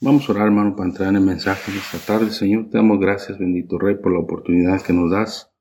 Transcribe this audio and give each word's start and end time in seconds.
Vamos 0.00 0.28
a 0.28 0.32
orar, 0.32 0.46
hermano, 0.46 0.76
para 0.76 0.88
entrar 0.88 1.08
en 1.10 1.16
el 1.16 1.22
mensaje 1.22 1.72
de 1.72 1.78
esta 1.78 1.98
tarde. 1.98 2.30
Señor, 2.30 2.68
te 2.70 2.78
damos 2.78 3.00
gracias, 3.00 3.38
bendito 3.38 3.78
Rey, 3.78 3.96
por 3.96 4.12
la 4.12 4.20
oportunidad 4.20 4.80
que 4.82 4.92
nos 4.92 5.10
das 5.10 5.52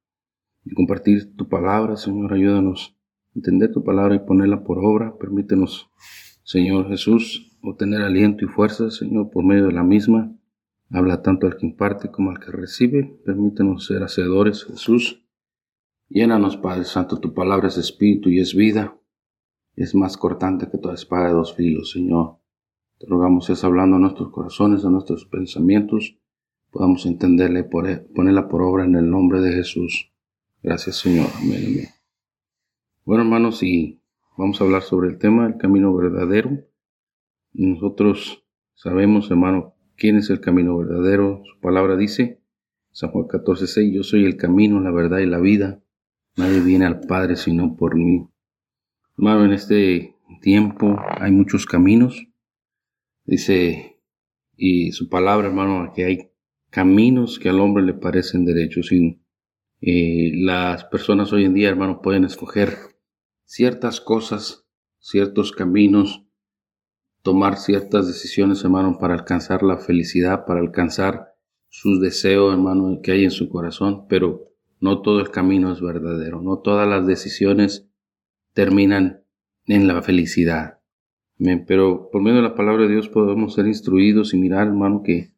de 0.64 0.76
compartir 0.76 1.36
tu 1.36 1.48
palabra. 1.50 1.98
Señor, 1.98 2.34
ayúdanos 2.34 2.98
a 3.36 3.40
entender 3.40 3.72
tu 3.72 3.84
palabra 3.84 4.16
y 4.16 4.20
ponerla 4.20 4.64
por 4.64 4.80
obra. 4.80 5.18
Permítenos, 5.18 5.90
Señor 6.44 6.88
Jesús, 6.88 7.58
obtener 7.62 8.02
aliento 8.02 8.46
y 8.46 8.48
fuerza, 8.48 8.92
Señor, 8.92 9.30
por 9.30 9.44
medio 9.44 9.68
de 9.68 9.74
la 9.74 9.84
misma. 9.84 10.36
Habla 10.90 11.22
tanto 11.22 11.46
al 11.46 11.58
que 11.58 11.66
imparte 11.66 12.10
como 12.10 12.32
al 12.32 12.40
que 12.40 12.52
recibe. 12.52 13.20
Permítenos 13.26 13.86
ser 13.86 14.04
hacedores, 14.04 14.64
Jesús. 14.64 15.26
Llénanos, 16.08 16.58
Padre 16.58 16.86
Santo, 16.86 17.20
tu 17.20 17.34
palabra 17.34 17.68
es 17.68 17.78
espíritu 17.78 18.30
y 18.30 18.40
es 18.40 18.56
vida 18.56 19.00
es 19.84 19.96
más 19.96 20.18
cortante 20.18 20.70
que 20.70 20.78
toda 20.78 20.96
espada 20.96 21.28
de 21.28 21.34
dos 21.34 21.56
filos, 21.56 21.92
Señor. 21.92 22.38
Te 23.00 23.08
rogamos 23.08 23.50
es 23.50 23.64
hablando 23.64 23.96
a 23.96 24.00
nuestros 24.00 24.30
corazones, 24.30 24.84
a 24.84 24.90
nuestros 24.90 25.26
pensamientos, 25.26 26.18
podamos 26.70 27.06
entenderle, 27.06 27.64
ponerla 27.64 28.48
por 28.48 28.62
obra 28.62 28.86
en 28.86 28.96
el 28.96 29.10
nombre 29.10 29.42
de 29.42 29.54
Jesús. 29.54 30.12
Gracias, 30.62 30.98
Señor. 30.98 31.28
Amén, 31.38 31.64
amén. 31.66 31.88
Bueno, 33.06 33.24
hermanos, 33.24 33.64
y 33.64 34.02
vamos 34.38 34.60
a 34.60 34.66
hablar 34.66 34.82
sobre 34.82 35.08
el 35.08 35.18
tema 35.18 35.48
del 35.48 35.58
camino 35.58 35.96
verdadero. 35.96 36.52
Nosotros 37.54 38.46
sabemos, 38.76 39.32
hermano, 39.32 39.76
quién 39.96 40.18
es 40.18 40.30
el 40.30 40.42
camino 40.42 40.78
verdadero. 40.78 41.42
Su 41.46 41.60
palabra 41.62 41.96
dice, 41.96 42.42
San 42.92 43.12
Juan 43.12 43.28
14, 43.28 43.66
6, 43.68 43.94
yo 43.94 44.04
soy 44.04 44.26
el 44.26 44.36
camino, 44.36 44.82
la 44.82 44.92
verdad 44.92 45.20
y 45.20 45.26
la 45.26 45.40
vida. 45.40 45.82
Nadie 46.36 46.60
viene 46.60 46.86
al 46.86 47.00
Padre 47.00 47.36
sino 47.36 47.76
por 47.76 47.96
mí. 47.96 48.30
Hermano, 49.20 49.44
en 49.44 49.52
este 49.52 50.16
tiempo 50.42 50.98
hay 51.20 51.34
muchos 51.34 51.66
caminos. 51.66 52.26
Dice, 53.26 54.00
y 54.56 54.94
su 54.94 55.10
palabra, 55.10 55.48
hermano, 55.48 55.92
que 55.94 56.06
hay 56.06 56.32
caminos 56.70 57.38
que 57.38 57.50
al 57.50 57.60
hombre 57.60 57.84
le 57.84 57.94
parecen 57.94 58.46
derechos. 58.46 58.94
Y 58.94 59.22
eh, 59.82 60.32
las 60.36 60.86
personas 60.86 61.34
hoy 61.34 61.44
en 61.44 61.54
día, 61.54 61.68
hermano, 61.68 62.02
pueden 62.02 62.24
escoger 62.24 62.78
ciertas 63.44 64.00
cosas, 64.00 64.66
ciertos 65.00 65.52
caminos, 65.52 66.24
tomar 67.22 67.58
ciertas 67.58 68.08
decisiones, 68.08 68.64
hermano, 68.64 69.00
para 69.02 69.16
alcanzar 69.16 69.64
la 69.64 69.80
felicidad, 69.80 70.46
para 70.46 70.62
alcanzar 70.62 71.36
sus 71.68 72.00
deseos, 72.00 72.54
hermano, 72.54 73.02
que 73.04 73.12
hay 73.12 73.26
en 73.26 73.32
su 73.32 73.50
corazón. 73.50 74.08
Pero 74.08 74.54
no 74.80 75.02
todo 75.02 75.20
el 75.20 75.30
camino 75.30 75.74
es 75.74 75.82
verdadero, 75.82 76.42
no 76.42 76.60
todas 76.60 76.88
las 76.88 77.06
decisiones 77.06 77.89
terminan 78.54 79.24
en 79.66 79.88
la 79.88 80.02
felicidad. 80.02 80.80
Pero 81.68 82.10
por 82.12 82.22
medio 82.22 82.38
de 82.38 82.50
la 82.50 82.56
palabra 82.56 82.84
de 82.84 82.94
Dios 82.94 83.08
podemos 83.08 83.54
ser 83.54 83.68
instruidos 83.68 84.34
y 84.34 84.38
mirar, 84.38 84.68
hermano, 84.68 85.04
que 85.04 85.34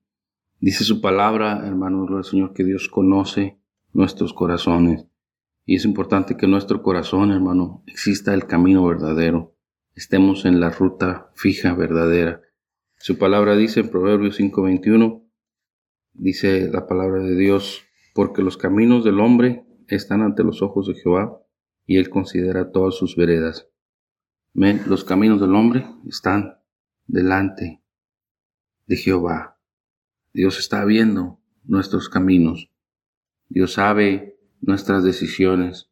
dice 0.60 0.84
su 0.84 1.00
palabra, 1.00 1.62
hermano 1.66 2.06
del 2.06 2.24
Señor, 2.24 2.54
que 2.54 2.64
Dios 2.64 2.90
conoce 2.90 3.60
nuestros 3.94 4.34
corazones. 4.34 5.06
Y 5.66 5.76
es 5.76 5.86
importante 5.86 6.38
que 6.38 6.48
nuestro 6.48 6.82
corazón, 6.82 7.32
hermano, 7.32 7.84
exista 7.86 8.34
el 8.34 8.48
camino 8.48 8.86
verdadero. 8.86 9.56
Estemos 9.96 10.46
en 10.46 10.60
la 10.60 10.72
ruta 10.72 11.30
fija, 11.36 11.76
verdadera. 11.76 12.42
Su 12.98 13.18
palabra 13.18 13.56
dice 13.56 13.82
en 13.82 13.90
Proverbios 13.90 14.40
5:21, 14.40 15.24
dice 16.14 16.70
la 16.72 16.88
palabra 16.88 17.22
de 17.22 17.36
Dios, 17.36 17.84
porque 18.14 18.42
los 18.42 18.58
caminos 18.58 19.04
del 19.04 19.20
hombre 19.20 19.66
están 19.88 20.22
ante 20.22 20.44
los 20.44 20.62
ojos 20.62 20.88
de 20.88 20.96
Jehová, 20.96 21.41
y 21.92 21.98
él 21.98 22.10
considera 22.10 22.72
todas 22.72 22.96
sus 22.96 23.18
veredas. 23.18 23.68
los 24.54 25.04
caminos 25.04 25.42
del 25.42 25.54
hombre 25.56 25.86
están 26.08 26.58
delante 27.06 27.82
de 28.86 28.96
Jehová. 28.96 29.60
Dios 30.34 30.58
está 30.58 30.86
viendo 30.86 31.42
nuestros 31.66 32.08
caminos. 32.08 32.72
Dios 33.50 33.74
sabe 33.74 34.38
nuestras 34.62 35.04
decisiones. 35.04 35.90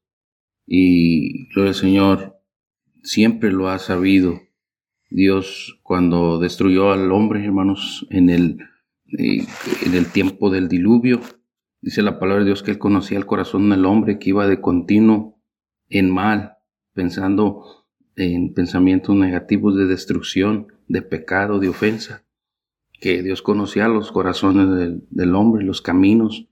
Y 0.65 1.53
lo 1.53 1.65
del 1.65 1.75
Señor 1.75 2.39
siempre 3.03 3.51
lo 3.51 3.67
ha 3.67 3.77
sabido. 3.77 4.39
Dios 5.09 5.81
cuando 5.83 6.39
destruyó 6.39 6.93
al 6.93 7.11
hombre, 7.11 7.43
hermanos, 7.43 8.07
en 8.09 8.29
el, 8.29 8.59
eh, 9.17 9.45
en 9.85 9.95
el 9.95 10.05
tiempo 10.05 10.49
del 10.49 10.69
diluvio, 10.69 11.19
dice 11.81 12.03
la 12.03 12.19
palabra 12.19 12.45
de 12.45 12.51
Dios 12.51 12.63
que 12.63 12.71
Él 12.71 12.79
conocía 12.79 13.17
el 13.17 13.25
corazón 13.25 13.69
del 13.69 13.85
hombre 13.85 14.17
que 14.17 14.29
iba 14.29 14.47
de 14.47 14.61
continuo 14.61 15.38
en 15.89 16.09
mal, 16.11 16.57
pensando 16.94 17.85
en 18.16 18.53
pensamientos 18.53 19.16
negativos 19.16 19.75
de 19.75 19.85
destrucción, 19.85 20.67
de 20.88 21.01
pecado, 21.01 21.59
de 21.59 21.69
ofensa, 21.69 22.25
que 23.00 23.23
Dios 23.23 23.41
conocía 23.41 23.88
los 23.88 24.11
corazones 24.11 25.05
del, 25.09 25.35
hombre, 25.35 25.63
los 25.63 25.81
caminos, 25.81 26.47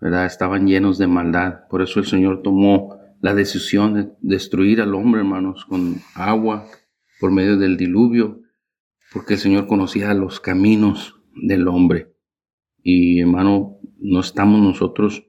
¿verdad? 0.00 0.26
Estaban 0.26 0.66
llenos 0.66 0.98
de 0.98 1.06
maldad. 1.06 1.68
Por 1.70 1.82
eso 1.82 2.00
el 2.00 2.06
Señor 2.06 2.42
tomó 2.42 2.98
la 3.20 3.34
decisión 3.34 3.94
de 3.94 4.08
destruir 4.20 4.80
al 4.80 4.94
hombre, 4.94 5.20
hermanos, 5.20 5.64
con 5.64 5.96
agua 6.14 6.66
por 7.20 7.30
medio 7.30 7.56
del 7.56 7.76
diluvio, 7.76 8.40
porque 9.12 9.34
el 9.34 9.40
Señor 9.40 9.66
conocía 9.66 10.12
los 10.12 10.40
caminos 10.40 11.14
del 11.34 11.68
hombre. 11.68 12.14
Y 12.82 13.20
hermano, 13.20 13.78
no 13.98 14.20
estamos 14.20 14.60
nosotros 14.60 15.26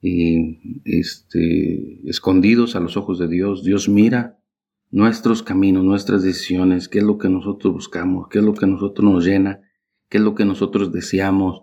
y 0.00 0.80
este, 0.84 2.08
escondidos 2.08 2.76
a 2.76 2.80
los 2.80 2.96
ojos 2.96 3.18
de 3.18 3.28
Dios. 3.28 3.64
Dios 3.64 3.88
mira 3.88 4.38
nuestros 4.90 5.42
caminos, 5.42 5.84
nuestras 5.84 6.22
decisiones, 6.22 6.88
qué 6.88 6.98
es 6.98 7.04
lo 7.04 7.18
que 7.18 7.28
nosotros 7.28 7.72
buscamos, 7.74 8.28
qué 8.28 8.38
es 8.38 8.44
lo 8.44 8.54
que 8.54 8.66
nosotros 8.66 9.10
nos 9.10 9.24
llena, 9.24 9.60
qué 10.08 10.18
es 10.18 10.24
lo 10.24 10.34
que 10.34 10.44
nosotros 10.44 10.92
deseamos, 10.92 11.62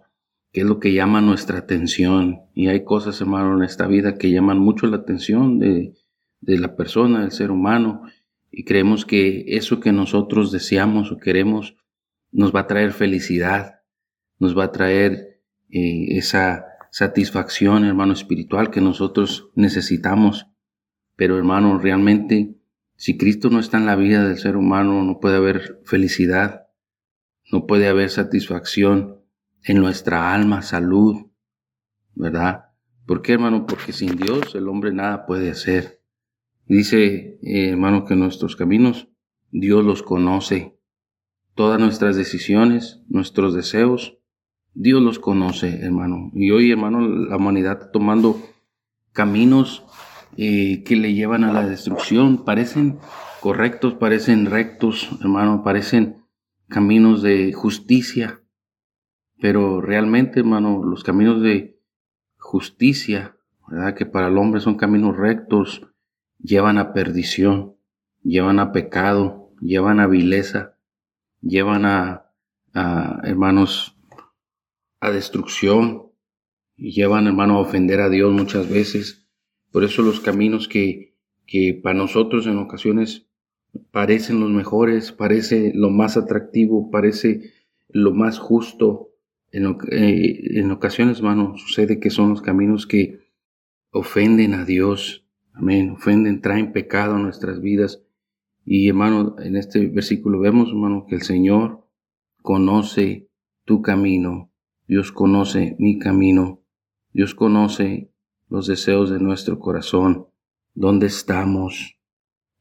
qué 0.51 0.61
es 0.61 0.67
lo 0.67 0.79
que 0.79 0.93
llama 0.93 1.21
nuestra 1.21 1.57
atención. 1.57 2.41
Y 2.53 2.67
hay 2.67 2.83
cosas, 2.83 3.19
hermano, 3.19 3.57
en 3.57 3.63
esta 3.63 3.87
vida 3.87 4.17
que 4.17 4.31
llaman 4.31 4.59
mucho 4.59 4.87
la 4.87 4.97
atención 4.97 5.59
de, 5.59 5.93
de 6.41 6.59
la 6.59 6.75
persona, 6.75 7.21
del 7.21 7.31
ser 7.31 7.51
humano, 7.51 8.03
y 8.51 8.63
creemos 8.63 9.05
que 9.05 9.45
eso 9.49 9.79
que 9.79 9.91
nosotros 9.91 10.51
deseamos 10.51 11.11
o 11.11 11.17
queremos 11.17 11.75
nos 12.31 12.55
va 12.55 12.61
a 12.61 12.67
traer 12.67 12.91
felicidad, 12.91 13.81
nos 14.39 14.57
va 14.57 14.65
a 14.65 14.71
traer 14.71 15.41
eh, 15.69 16.17
esa 16.17 16.65
satisfacción, 16.97 17.85
hermano, 17.85 18.13
espiritual 18.13 18.71
que 18.71 18.81
nosotros 18.81 19.51
necesitamos. 19.53 20.47
Pero, 21.15 21.37
hermano, 21.37 21.77
realmente, 21.77 22.55
si 22.95 23.19
Cristo 23.19 23.51
no 23.51 23.59
está 23.59 23.77
en 23.77 23.85
la 23.85 23.95
vida 23.95 24.27
del 24.27 24.39
ser 24.39 24.57
humano, 24.57 25.03
no 25.03 25.19
puede 25.19 25.35
haber 25.35 25.79
felicidad, 25.85 26.69
no 27.51 27.67
puede 27.67 27.87
haber 27.87 28.09
satisfacción 28.09 29.21
en 29.63 29.77
nuestra 29.77 30.33
alma, 30.33 30.63
salud, 30.63 31.27
¿verdad? 32.15 32.71
¿Por 33.05 33.21
qué, 33.21 33.33
hermano? 33.33 33.67
Porque 33.67 33.93
sin 33.93 34.15
Dios 34.15 34.55
el 34.55 34.67
hombre 34.67 34.91
nada 34.91 35.27
puede 35.27 35.51
hacer. 35.51 36.01
Dice, 36.65 37.37
eh, 37.43 37.69
hermano, 37.69 38.05
que 38.05 38.15
nuestros 38.15 38.55
caminos 38.55 39.07
Dios 39.51 39.85
los 39.85 40.01
conoce. 40.01 40.79
Todas 41.53 41.79
nuestras 41.79 42.15
decisiones, 42.15 43.03
nuestros 43.07 43.53
deseos, 43.53 44.16
Dios 44.79 45.01
los 45.01 45.17
conoce, 45.17 45.83
hermano. 45.83 46.29
Y 46.35 46.51
hoy, 46.51 46.71
hermano, 46.71 47.01
la 47.01 47.37
humanidad 47.37 47.79
está 47.79 47.91
tomando 47.91 48.39
caminos 49.11 49.83
eh, 50.37 50.83
que 50.83 50.95
le 50.95 51.15
llevan 51.15 51.43
a 51.43 51.51
la 51.51 51.67
destrucción. 51.67 52.45
Parecen 52.45 52.99
correctos, 53.41 53.95
parecen 53.95 54.45
rectos, 54.45 55.09
hermano, 55.19 55.63
parecen 55.63 56.17
caminos 56.67 57.23
de 57.23 57.53
justicia, 57.53 58.43
pero 59.41 59.81
realmente, 59.81 60.41
hermano, 60.41 60.83
los 60.83 61.03
caminos 61.03 61.41
de 61.41 61.81
justicia, 62.37 63.35
¿verdad? 63.67 63.95
Que 63.95 64.05
para 64.05 64.27
el 64.27 64.37
hombre 64.37 64.61
son 64.61 64.75
caminos 64.75 65.17
rectos, 65.17 65.87
llevan 66.37 66.77
a 66.77 66.93
perdición, 66.93 67.75
llevan 68.21 68.59
a 68.59 68.71
pecado, 68.71 69.49
llevan 69.59 69.99
a 69.99 70.05
vileza, 70.05 70.75
llevan 71.41 71.85
a, 71.85 72.31
hermanos, 73.23 73.96
a 74.99 75.11
destrucción, 75.11 76.03
y 76.75 76.91
llevan, 76.91 77.27
hermano, 77.27 77.55
a 77.55 77.61
ofender 77.61 78.01
a 78.01 78.09
Dios 78.09 78.31
muchas 78.31 78.69
veces. 78.69 79.27
Por 79.71 79.83
eso 79.83 80.01
los 80.03 80.19
caminos 80.19 80.67
que, 80.67 81.15
que 81.45 81.79
para 81.81 81.97
nosotros 81.97 82.45
en 82.45 82.57
ocasiones 82.57 83.27
parecen 83.91 84.39
los 84.39 84.51
mejores, 84.51 85.11
parece 85.11 85.71
lo 85.73 85.89
más 85.89 86.17
atractivo, 86.17 86.91
parece 86.91 87.53
lo 87.89 88.13
más 88.13 88.37
justo, 88.37 89.07
eh, 89.51 90.59
en, 90.59 90.71
ocasiones, 90.71 91.17
hermano, 91.17 91.57
sucede 91.57 91.99
que 91.99 92.09
son 92.09 92.29
los 92.29 92.41
caminos 92.41 92.85
que 92.85 93.19
ofenden 93.91 94.53
a 94.53 94.65
Dios. 94.65 95.25
Amén. 95.53 95.91
Ofenden, 95.91 96.41
traen 96.41 96.71
pecado 96.73 97.15
a 97.15 97.19
nuestras 97.19 97.61
vidas. 97.61 98.03
Y 98.65 98.89
hermano, 98.89 99.35
en 99.39 99.55
este 99.55 99.87
versículo 99.87 100.39
vemos, 100.39 100.69
hermano, 100.69 101.05
que 101.07 101.15
el 101.15 101.21
Señor 101.21 101.85
conoce 102.41 103.29
tu 103.65 103.81
camino. 103.81 104.51
Dios 104.87 105.11
conoce 105.11 105.75
mi 105.79 105.99
camino. 105.99 106.63
Dios 107.11 107.35
conoce 107.35 108.11
los 108.47 108.67
deseos 108.67 109.09
de 109.09 109.19
nuestro 109.19 109.59
corazón. 109.59 110.27
¿Dónde 110.73 111.07
estamos? 111.07 111.99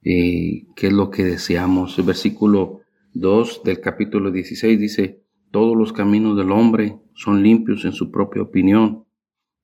Eh, 0.02 0.67
¿Qué 0.75 0.88
es 0.88 0.93
lo 0.93 1.11
que 1.11 1.25
deseamos? 1.25 1.99
El 1.99 2.05
versículo 2.05 2.81
2 3.14 3.62
del 3.64 3.81
capítulo 3.81 4.31
16 4.31 4.78
dice, 4.78 5.25
todos 5.52 5.76
los 5.76 5.93
caminos 5.93 6.37
del 6.37 6.50
hombre 6.50 7.00
son 7.14 7.43
limpios 7.43 7.84
en 7.84 7.93
su 7.93 8.11
propia 8.11 8.43
opinión, 8.43 9.06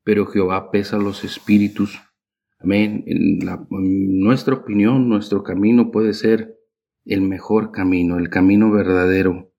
pero 0.04 0.26
Jehová 0.26 0.70
pesa 0.70 0.98
los 0.98 1.24
espíritus. 1.24 2.00
Amén. 2.60 3.04
En, 3.06 3.40
nuestra 4.20 4.54
opinión, 4.54 5.08
nuestro 5.08 5.42
camino 5.42 5.90
puede 5.90 6.14
ser 6.14 6.56
el 7.04 7.22
mejor 7.22 7.72
camino, 7.72 8.18
el 8.18 8.30
camino 8.30 8.70
verdadero, 8.70 9.52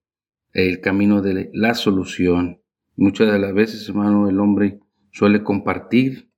el 0.54 0.80
camino 0.80 1.22
de 1.22 1.50
la 1.54 1.76
solución. 1.76 2.63
Muchas 2.96 3.32
de 3.32 3.40
las 3.40 3.54
veces, 3.54 3.88
hermano, 3.90 4.30
el 4.30 4.40
hombre 4.40 4.80
suele 5.12 5.44
compartir 5.44 6.30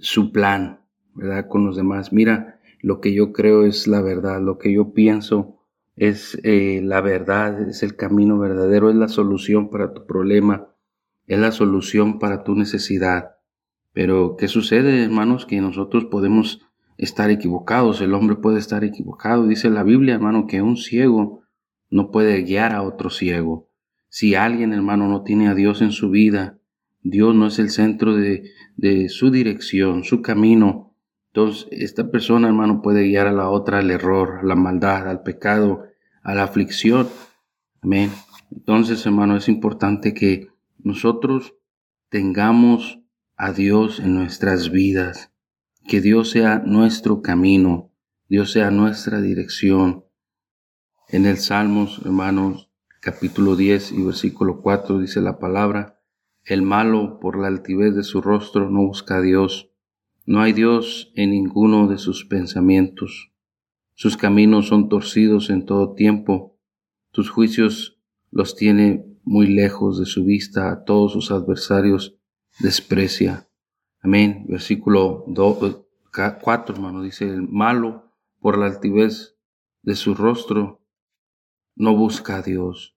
su 0.00 0.32
plan, 0.32 0.80
¿verdad? 1.14 1.46
Con 1.48 1.66
los 1.66 1.76
demás. 1.76 2.12
Mira, 2.12 2.60
lo 2.80 3.00
que 3.00 3.14
yo 3.14 3.32
creo 3.32 3.64
es 3.64 3.86
la 3.86 4.00
verdad, 4.00 4.40
lo 4.40 4.58
que 4.58 4.72
yo 4.72 4.92
pienso 4.92 5.60
es 5.96 6.38
eh, 6.42 6.80
la 6.82 7.00
verdad, 7.00 7.68
es 7.68 7.82
el 7.82 7.96
camino 7.96 8.38
verdadero, 8.38 8.90
es 8.90 8.96
la 8.96 9.08
solución 9.08 9.70
para 9.70 9.92
tu 9.92 10.06
problema, 10.06 10.68
es 11.26 11.38
la 11.38 11.52
solución 11.52 12.18
para 12.18 12.44
tu 12.44 12.54
necesidad. 12.54 13.36
Pero, 13.92 14.36
¿qué 14.36 14.48
sucede, 14.48 15.04
hermanos? 15.04 15.46
Que 15.46 15.60
nosotros 15.60 16.06
podemos 16.06 16.60
estar 16.96 17.30
equivocados, 17.30 18.00
el 18.00 18.14
hombre 18.14 18.36
puede 18.36 18.58
estar 18.58 18.84
equivocado. 18.84 19.46
Dice 19.46 19.70
la 19.70 19.82
Biblia, 19.82 20.14
hermano, 20.14 20.46
que 20.46 20.62
un 20.62 20.76
ciego 20.76 21.42
no 21.90 22.10
puede 22.10 22.42
guiar 22.42 22.72
a 22.72 22.82
otro 22.82 23.10
ciego. 23.10 23.68
Si 24.14 24.36
alguien, 24.36 24.72
hermano, 24.72 25.08
no 25.08 25.24
tiene 25.24 25.48
a 25.48 25.56
Dios 25.56 25.82
en 25.82 25.90
su 25.90 26.08
vida, 26.08 26.56
Dios 27.02 27.34
no 27.34 27.48
es 27.48 27.58
el 27.58 27.68
centro 27.68 28.14
de, 28.14 28.48
su 29.08 29.32
dirección, 29.32 30.04
su 30.04 30.22
camino, 30.22 30.94
entonces, 31.32 31.66
esta 31.72 32.12
persona, 32.12 32.46
hermano, 32.46 32.80
puede 32.80 33.08
guiar 33.08 33.26
a 33.26 33.32
la 33.32 33.50
otra 33.50 33.80
al 33.80 33.90
error, 33.90 34.38
a 34.40 34.44
la 34.44 34.54
maldad, 34.54 35.08
al 35.08 35.24
pecado, 35.24 35.86
a 36.22 36.32
la 36.32 36.44
aflicción. 36.44 37.08
Amén. 37.82 38.12
Entonces, 38.52 39.04
hermano, 39.04 39.36
es 39.36 39.48
importante 39.48 40.14
que 40.14 40.46
nosotros 40.78 41.56
tengamos 42.08 43.00
a 43.36 43.50
Dios 43.50 43.98
en 43.98 44.14
nuestras 44.14 44.70
vidas, 44.70 45.32
que 45.88 46.00
Dios 46.00 46.30
sea 46.30 46.60
nuestro 46.64 47.20
camino, 47.20 47.90
Dios 48.28 48.52
sea 48.52 48.70
nuestra 48.70 49.20
dirección. 49.20 50.04
En 51.08 51.26
el 51.26 51.38
Salmos, 51.38 52.00
hermanos, 52.04 52.70
capítulo 53.04 53.54
10 53.54 53.92
y 53.92 54.02
versículo 54.02 54.62
4 54.62 54.98
dice 54.98 55.20
la 55.20 55.38
palabra, 55.38 56.00
el 56.44 56.62
malo 56.62 57.20
por 57.20 57.38
la 57.38 57.48
altivez 57.48 57.94
de 57.94 58.02
su 58.02 58.20
rostro 58.20 58.70
no 58.70 58.86
busca 58.86 59.18
a 59.18 59.20
Dios 59.20 59.70
no 60.26 60.40
hay 60.40 60.54
Dios 60.54 61.12
en 61.16 61.32
ninguno 61.32 61.86
de 61.86 61.98
sus 61.98 62.24
pensamientos. 62.24 63.30
Sus 63.92 64.16
caminos 64.16 64.68
son 64.68 64.88
torcidos 64.88 65.50
en 65.50 65.66
todo 65.66 65.94
tiempo. 65.94 66.58
Tus 67.10 67.28
juicios 67.28 68.00
los 68.30 68.56
tiene 68.56 69.04
muy 69.22 69.48
lejos 69.48 69.98
de 69.98 70.06
su 70.06 70.24
vista. 70.24 70.70
A 70.70 70.84
todos 70.84 71.12
sus 71.12 71.30
adversarios 71.30 72.16
desprecia. 72.58 73.50
Amén. 74.00 74.46
Versículo 74.48 75.26
4, 75.26 76.74
hermano, 76.74 77.02
dice, 77.02 77.28
el 77.28 77.46
malo 77.46 78.10
por 78.40 78.56
la 78.56 78.64
altivez 78.66 79.36
de 79.82 79.94
su 79.94 80.14
rostro 80.14 80.80
no 81.76 81.94
busca 81.94 82.36
a 82.36 82.42
Dios. 82.42 82.93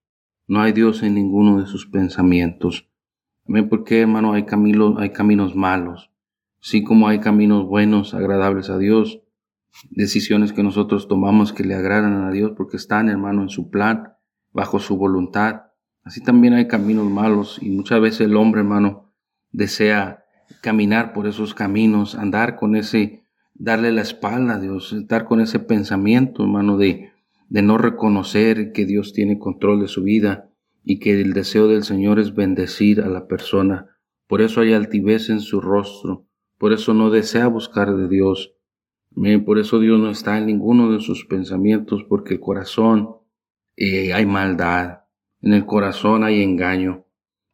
No 0.48 0.62
hay 0.62 0.72
Dios 0.72 1.04
en 1.04 1.16
ninguno 1.16 1.60
de 1.60 1.68
sus 1.68 1.86
pensamientos. 1.86 2.88
Amén. 3.48 3.70
Porque, 3.70 4.02
hermano, 4.02 4.34
hay 4.34 4.46
caminos, 4.46 4.96
hay 4.98 5.12
caminos 5.12 5.56
malos 5.56 6.10
así 6.62 6.84
como 6.84 7.08
hay 7.08 7.20
caminos 7.20 7.66
buenos, 7.66 8.14
agradables 8.14 8.70
a 8.70 8.78
Dios, 8.78 9.22
decisiones 9.90 10.54
que 10.54 10.64
nosotros 10.64 11.08
tomamos 11.08 11.54
que 11.54 11.64
le 11.64 11.76
agradan 11.76 12.24
a 12.26 12.32
Dios 12.32 12.52
porque 12.58 12.78
están, 12.78 13.10
hermano, 13.10 13.44
en 13.44 13.50
su 13.50 13.70
plan, 13.70 14.14
bajo 14.52 14.80
su 14.80 14.98
voluntad. 14.98 15.64
Así 16.04 16.22
también 16.22 16.54
hay 16.54 16.68
caminos 16.68 17.10
malos 17.10 17.60
y 17.62 17.70
muchas 17.70 18.02
veces 18.02 18.22
el 18.22 18.36
hombre, 18.36 18.62
hermano, 18.62 19.14
desea 19.52 20.26
caminar 20.62 21.14
por 21.14 21.28
esos 21.28 21.54
caminos, 21.54 22.16
andar 22.16 22.56
con 22.56 22.76
ese, 22.76 23.24
darle 23.54 23.92
la 23.92 24.02
espalda 24.02 24.56
a 24.56 24.60
Dios, 24.60 24.94
estar 24.94 25.26
con 25.26 25.42
ese 25.42 25.60
pensamiento, 25.60 26.44
hermano, 26.44 26.78
de, 26.78 27.12
de 27.50 27.62
no 27.62 27.78
reconocer 27.78 28.72
que 28.72 28.86
Dios 28.86 29.14
tiene 29.14 29.40
control 29.40 29.82
de 29.82 29.88
su 29.88 30.04
vida 30.04 30.50
y 30.84 31.00
que 31.00 31.20
el 31.20 31.34
deseo 31.34 31.68
del 31.68 31.84
Señor 31.84 32.20
es 32.20 32.34
bendecir 32.34 33.02
a 33.02 33.08
la 33.08 33.28
persona. 33.28 33.98
Por 34.28 34.42
eso 34.42 34.62
hay 34.62 34.74
altivez 34.74 35.30
en 35.30 35.40
su 35.40 35.62
rostro, 35.62 36.28
por 36.58 36.74
eso 36.74 36.94
no 36.94 37.10
desea 37.10 37.48
buscar 37.48 37.96
de 37.96 38.08
Dios. 38.08 38.54
Por 39.46 39.58
eso 39.58 39.80
Dios 39.80 40.00
no 40.00 40.12
está 40.12 40.38
en 40.38 40.46
ninguno 40.46 40.92
de 40.92 41.00
sus 41.00 41.26
pensamientos, 41.26 42.04
porque 42.08 42.36
el 42.36 42.40
corazón 42.40 43.16
eh, 43.76 44.14
hay 44.14 44.26
maldad, 44.26 45.00
en 45.42 45.54
el 45.54 45.66
corazón 45.66 46.24
hay 46.24 46.44
engaño. 46.44 47.06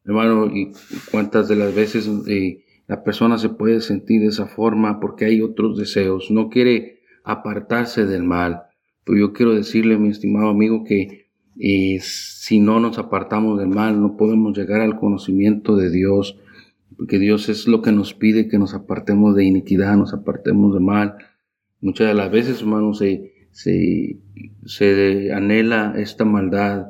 Hermano, 0.04 0.48
y 0.48 0.74
cuántas 1.10 1.48
de 1.48 1.56
las 1.56 1.74
veces 1.74 2.10
eh, 2.28 2.66
la 2.88 3.04
persona 3.04 3.38
se 3.38 3.50
puede 3.50 3.80
sentir 3.80 4.22
de 4.22 4.28
esa 4.28 4.48
forma 4.48 5.00
porque 5.00 5.26
hay 5.26 5.42
otros 5.42 5.78
deseos, 5.78 6.32
no 6.32 6.50
quiere 6.50 7.02
apartarse 7.24 8.06
del 8.06 8.24
mal. 8.24 8.64
Pero 9.06 9.18
yo 9.18 9.34
quiero 9.34 9.54
decirle, 9.54 9.98
mi 9.98 10.10
estimado 10.10 10.50
amigo, 10.50 10.84
que 10.84 11.28
eh, 11.60 12.00
si 12.02 12.60
no 12.60 12.80
nos 12.80 12.98
apartamos 12.98 13.60
del 13.60 13.70
mal, 13.70 14.02
no 14.02 14.18
podemos 14.18 14.58
llegar 14.58 14.82
al 14.82 15.00
conocimiento 15.00 15.76
de 15.76 15.92
Dios 15.92 16.38
porque 16.98 17.20
Dios 17.20 17.50
es 17.50 17.68
lo 17.68 17.82
que 17.82 17.92
nos 17.92 18.14
pide 18.14 18.48
que 18.48 18.60
nos 18.60 18.74
apartemos 18.74 19.36
de 19.36 19.46
iniquidad, 19.46 19.98
nos 19.98 20.14
apartemos 20.14 20.74
de 20.74 20.80
mal. 20.80 21.18
Muchas 21.82 22.08
de 22.08 22.14
las 22.14 22.32
veces, 22.32 22.62
hermanos, 22.62 23.00
se, 23.00 23.34
se, 23.52 24.20
se 24.66 25.34
anhela 25.34 25.94
esta 25.98 26.26
maldad. 26.26 26.86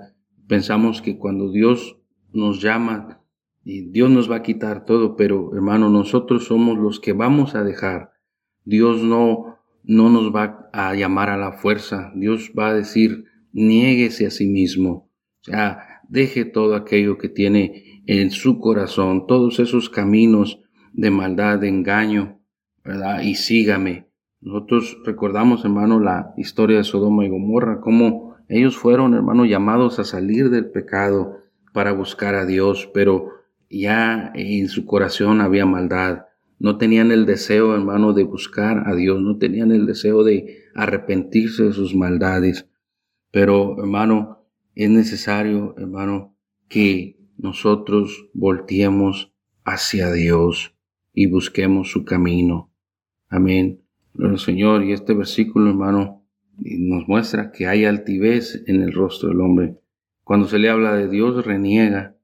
Pensamos 0.48 1.02
que 1.02 1.18
cuando 1.18 1.52
Dios 1.52 1.98
nos 2.32 2.62
llama, 2.62 3.22
Dios 3.64 4.12
nos 4.12 4.30
va 4.30 4.38
a 4.38 4.44
quitar 4.44 4.86
todo, 4.86 5.16
pero 5.16 5.54
hermano, 5.56 5.90
nosotros 5.90 6.46
somos 6.46 6.78
los 6.78 7.00
que 7.00 7.14
vamos 7.14 7.56
a 7.56 7.64
dejar. 7.64 8.12
Dios 8.66 9.02
no, 9.02 9.53
no 9.84 10.10
nos 10.10 10.34
va 10.34 10.70
a 10.74 10.94
llamar 10.96 11.30
a 11.30 11.38
la 11.38 11.54
fuerza. 11.54 12.12
Dios 12.16 12.52
va 12.58 12.70
a 12.70 12.74
decir, 12.74 13.26
niéguese 13.52 14.26
a 14.26 14.32
sí 14.32 14.48
mismo. 14.48 15.10
O 15.42 15.52
sea, 15.52 16.02
deje 16.08 16.46
todo 16.46 16.76
aquello 16.76 17.18
que 17.18 17.30
tiene 17.30 18.02
en 18.06 18.32
su 18.32 18.60
corazón 18.60 19.28
todos 19.28 19.60
esos 19.60 19.90
caminos 19.90 20.60
de 20.94 21.10
maldad, 21.10 21.60
de 21.60 21.70
engaño, 21.70 22.40
¿verdad? 22.84 23.22
Y 23.22 23.36
sígame. 23.36 24.08
Nosotros 24.42 24.98
recordamos, 25.06 25.64
hermano, 25.64 26.00
la 26.00 26.34
historia 26.38 26.78
de 26.78 26.84
Sodoma 26.84 27.26
y 27.26 27.30
Gomorra, 27.30 27.80
cómo 27.80 28.36
ellos 28.50 28.78
fueron, 28.78 29.14
hermano, 29.14 29.46
llamados 29.46 30.00
a 30.00 30.04
salir 30.04 30.50
del 30.50 30.70
pecado 30.70 31.38
para 31.72 31.94
buscar 31.94 32.36
a 32.36 32.46
Dios, 32.46 32.90
pero 32.94 33.30
ya 33.70 34.32
en 34.36 34.68
su 34.68 34.86
corazón 34.86 35.42
había 35.42 35.66
maldad. 35.66 36.26
No 36.64 36.78
tenían 36.78 37.12
el 37.12 37.26
deseo, 37.26 37.76
hermano, 37.76 38.14
de 38.14 38.24
buscar 38.24 38.88
a 38.88 38.96
Dios, 38.96 39.22
no 39.22 39.38
tenían 39.38 39.74
el 39.74 39.86
deseo 39.86 40.24
de 40.24 40.64
arrepentirse 40.74 41.66
de 41.66 41.74
sus 41.74 41.94
maldades. 41.94 42.70
Pero, 43.32 43.78
hermano, 43.80 44.48
es 44.74 44.90
necesario, 44.90 45.76
hermano, 45.78 46.38
que 46.70 47.20
nosotros 47.38 48.30
volteemos 48.34 49.34
hacia 49.66 50.10
Dios 50.14 50.74
y 51.14 51.26
busquemos 51.28 51.92
su 51.92 52.06
camino. 52.06 52.72
Amén. 53.28 53.82
El 54.18 54.40
Señor, 54.40 54.86
y 54.86 54.94
este 54.94 55.14
versículo, 55.14 55.70
hermano, 55.70 56.26
nos 56.56 57.10
muestra 57.10 57.52
que 57.52 57.68
hay 57.68 57.84
altivez 57.84 58.64
en 58.68 58.82
el 58.82 58.94
rostro 58.94 59.28
del 59.28 59.42
hombre. 59.42 59.82
Cuando 60.24 60.48
se 60.48 60.60
le 60.60 60.70
habla 60.70 60.96
de 60.96 61.10
Dios, 61.10 61.46
reniega. 61.46 62.16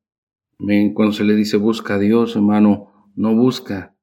Amén. 0.57 0.93
Cuando 0.93 1.11
se 1.11 1.25
le 1.25 1.35
dice 1.35 1.57
busca 1.57 1.95
a 1.95 1.99
Dios, 1.99 2.37
hermano, 2.37 3.11
no 3.17 3.35
busca, 3.35 3.97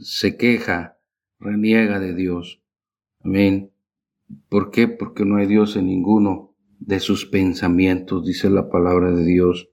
se 0.00 0.36
queja, 0.36 0.98
reniega 1.38 2.00
de 2.00 2.14
Dios. 2.14 2.62
Amén. 3.20 3.72
¿Por 4.48 4.70
qué? 4.70 4.88
Porque 4.88 5.24
no 5.24 5.36
hay 5.36 5.46
Dios 5.46 5.76
en 5.76 5.86
ninguno 5.86 6.56
de 6.78 7.00
sus 7.00 7.26
pensamientos, 7.26 8.24
dice 8.24 8.48
la 8.48 8.70
palabra 8.70 9.12
de 9.12 9.24
Dios. 9.24 9.68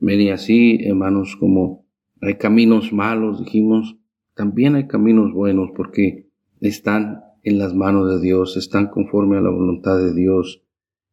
Amén. 0.00 0.20
Y 0.20 0.30
así, 0.30 0.78
hermanos, 0.84 1.36
como 1.36 1.86
hay 2.20 2.36
caminos 2.36 2.92
malos, 2.92 3.40
dijimos, 3.44 3.96
también 4.34 4.76
hay 4.76 4.86
caminos 4.86 5.32
buenos 5.32 5.70
porque 5.74 6.30
están 6.60 7.22
en 7.42 7.58
las 7.58 7.74
manos 7.74 8.08
de 8.08 8.20
Dios, 8.20 8.56
están 8.56 8.88
conforme 8.88 9.36
a 9.36 9.40
la 9.40 9.50
voluntad 9.50 9.98
de 9.98 10.14
Dios. 10.14 10.62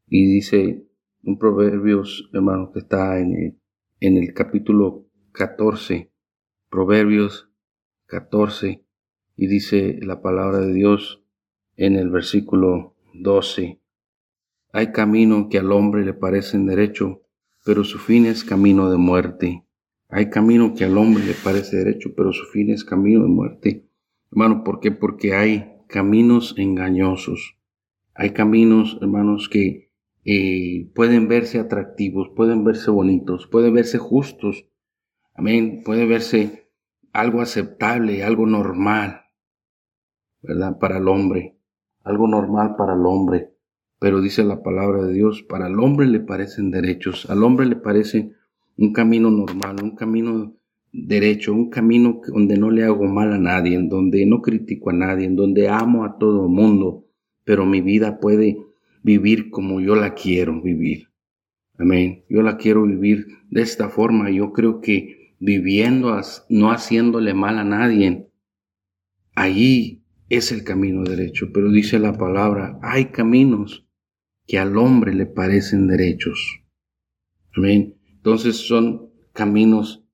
Y 0.08 0.26
dice 0.26 0.88
un 1.24 1.40
Proverbios, 1.40 2.30
hermano, 2.34 2.72
que 2.72 2.80
está 2.80 3.20
en 3.20 3.34
el, 3.34 3.60
en 4.00 4.18
el 4.18 4.34
capítulo 4.34 5.08
14, 5.32 6.12
Proverbios 6.70 7.53
14, 8.08 8.84
y 9.36 9.48
dice 9.48 10.00
la 10.02 10.22
palabra 10.22 10.60
de 10.60 10.74
Dios 10.74 11.24
en 11.76 11.96
el 11.96 12.10
versículo 12.10 12.96
12. 13.14 13.80
Hay 14.72 14.92
camino 14.92 15.50
que 15.50 15.60
al 15.60 15.72
hombre 15.72 16.06
le 16.06 16.14
parecen 16.14 16.66
derecho, 16.66 17.22
pero 17.64 17.84
su 17.84 18.00
fin 18.00 18.26
es 18.26 18.44
camino 18.44 18.90
de 18.90 18.98
muerte. 18.98 19.64
Hay 20.10 20.30
camino 20.30 20.76
que 20.76 20.86
al 20.86 20.98
hombre 20.98 21.24
le 21.26 21.34
parece 21.34 21.78
derecho, 21.78 22.14
pero 22.16 22.34
su 22.34 22.46
fin 22.46 22.70
es 22.70 22.84
camino 22.84 23.24
de 23.24 23.30
muerte. 23.30 23.88
Hermano, 24.32 24.64
¿por 24.64 24.80
qué? 24.80 24.92
Porque 24.92 25.34
hay 25.34 25.74
caminos 25.88 26.56
engañosos. 26.58 27.58
Hay 28.14 28.32
caminos, 28.32 28.98
hermanos, 29.02 29.50
que 29.50 29.92
eh, 30.26 30.90
pueden 30.94 31.28
verse 31.28 31.60
atractivos, 31.60 32.30
pueden 32.36 32.64
verse 32.64 32.92
bonitos, 32.92 33.48
pueden 33.48 33.74
verse 33.74 33.98
justos. 33.98 34.66
Amén. 35.34 35.82
Puede 35.84 36.06
verse 36.06 36.63
algo 37.14 37.42
aceptable, 37.42 38.24
algo 38.24 38.46
normal, 38.46 39.22
¿verdad? 40.42 40.78
Para 40.80 40.98
el 40.98 41.08
hombre. 41.08 41.56
Algo 42.04 42.28
normal 42.28 42.76
para 42.76 42.96
el 42.96 43.06
hombre. 43.06 43.52
Pero 44.00 44.20
dice 44.20 44.44
la 44.44 44.62
palabra 44.62 45.06
de 45.06 45.14
Dios, 45.14 45.44
para 45.44 45.68
el 45.68 45.80
hombre 45.80 46.08
le 46.08 46.20
parecen 46.20 46.72
derechos, 46.72 47.30
al 47.30 47.44
hombre 47.44 47.66
le 47.66 47.78
parece 47.78 48.34
un 48.76 48.92
camino 48.92 49.32
normal, 49.32 49.78
un 49.82 49.96
camino 49.96 50.56
derecho, 50.92 51.54
un 51.54 51.70
camino 51.70 52.20
donde 52.28 52.58
no 52.58 52.70
le 52.70 52.84
hago 52.84 53.06
mal 53.06 53.32
a 53.32 53.38
nadie, 53.38 53.76
en 53.76 53.88
donde 53.88 54.26
no 54.26 54.42
critico 54.42 54.90
a 54.90 54.94
nadie, 54.94 55.26
en 55.26 55.38
donde 55.38 55.70
amo 55.70 56.04
a 56.04 56.18
todo 56.18 56.44
el 56.48 56.52
mundo, 56.52 57.06
pero 57.46 57.66
mi 57.66 57.80
vida 57.80 58.20
puede 58.20 58.58
vivir 59.04 59.50
como 59.50 59.80
yo 59.80 59.96
la 59.96 60.14
quiero 60.14 60.62
vivir. 60.62 61.08
Amén. 61.78 62.26
Yo 62.30 62.42
la 62.42 62.58
quiero 62.58 62.84
vivir 62.84 63.28
de 63.50 63.62
esta 63.62 63.90
forma. 63.90 64.30
Yo 64.30 64.52
creo 64.52 64.82
que 64.82 65.23
viviendo, 65.44 66.20
no 66.50 66.72
haciéndole 66.72 67.34
mal 67.34 67.60
a 67.60 67.64
nadie, 67.64 68.30
allí 69.36 70.04
es 70.30 70.52
el 70.52 70.64
camino 70.64 71.04
derecho. 71.04 71.50
Pero 71.54 71.72
dice 71.72 72.00
la 72.00 72.18
palabra, 72.18 72.80
hay 72.82 73.06
caminos 73.06 73.86
que 74.48 74.60
al 74.60 74.78
hombre 74.78 75.14
le 75.14 75.26
parecen 75.26 75.88
derechos. 75.88 76.62
Amén. 77.56 77.96
Entonces 78.10 78.56
son 78.56 79.12
caminos 79.34 80.06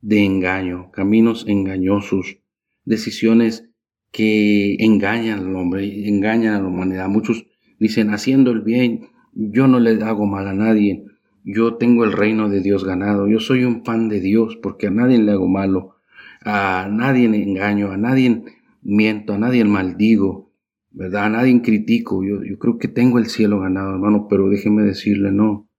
de 0.00 0.24
engaño, 0.24 0.90
caminos 0.90 1.44
engañosos, 1.48 2.38
decisiones 2.84 3.68
que 4.10 4.76
engañan 4.78 5.40
al 5.40 5.56
hombre, 5.56 6.08
engañan 6.08 6.54
a 6.54 6.60
la 6.60 6.68
humanidad. 6.68 7.08
Muchos 7.08 7.44
Dicen, 7.78 8.10
haciendo 8.10 8.50
el 8.50 8.62
bien, 8.62 9.08
yo 9.32 9.68
no 9.68 9.78
le 9.78 10.02
hago 10.02 10.26
mal 10.26 10.48
a 10.48 10.52
nadie, 10.52 11.04
yo 11.50 11.76
tengo 11.76 12.04
el 12.04 12.12
reino 12.12 12.50
de 12.50 12.60
Dios 12.60 12.84
ganado, 12.84 13.26
yo 13.26 13.40
soy 13.40 13.64
un 13.64 13.82
pan 13.82 14.10
de 14.10 14.20
Dios 14.20 14.58
porque 14.62 14.88
a 14.88 14.90
nadie 14.90 15.16
le 15.16 15.32
hago 15.32 15.48
malo, 15.48 15.96
a 16.42 16.90
nadie 16.92 17.24
engaño, 17.24 17.90
a 17.90 17.96
nadie 17.96 18.42
miento, 18.82 19.32
a 19.32 19.38
nadie 19.38 19.64
maldigo, 19.64 20.52
¿verdad? 20.90 21.24
A 21.24 21.28
nadie 21.30 21.62
critico, 21.62 22.22
yo, 22.22 22.58
creo 22.58 22.76
que 22.76 22.88
tengo 22.88 23.18
el 23.18 23.28
cielo 23.28 23.60
ganado, 23.60 23.92
hermano, 23.92 24.26
pero 24.28 24.50
déjeme 24.50 24.82
decirle, 24.82 25.32
no, 25.32 25.70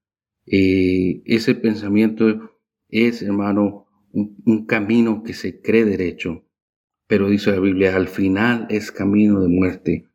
eh, 0.47 1.21
ese 1.25 1.53
pensamiento 1.53 2.49
es, 2.87 3.21
hermano, 3.21 3.85
un 4.11 4.65
camino 4.65 5.21
que 5.21 5.35
se 5.35 5.61
cree 5.61 5.85
derecho, 5.85 6.47
pero 7.05 7.29
dice 7.29 7.51
la 7.51 7.59
Biblia, 7.59 7.95
al 7.95 8.07
final 8.07 8.65
es 8.71 8.91
camino 8.91 9.39
de 9.39 9.49
muerte. 9.49 10.07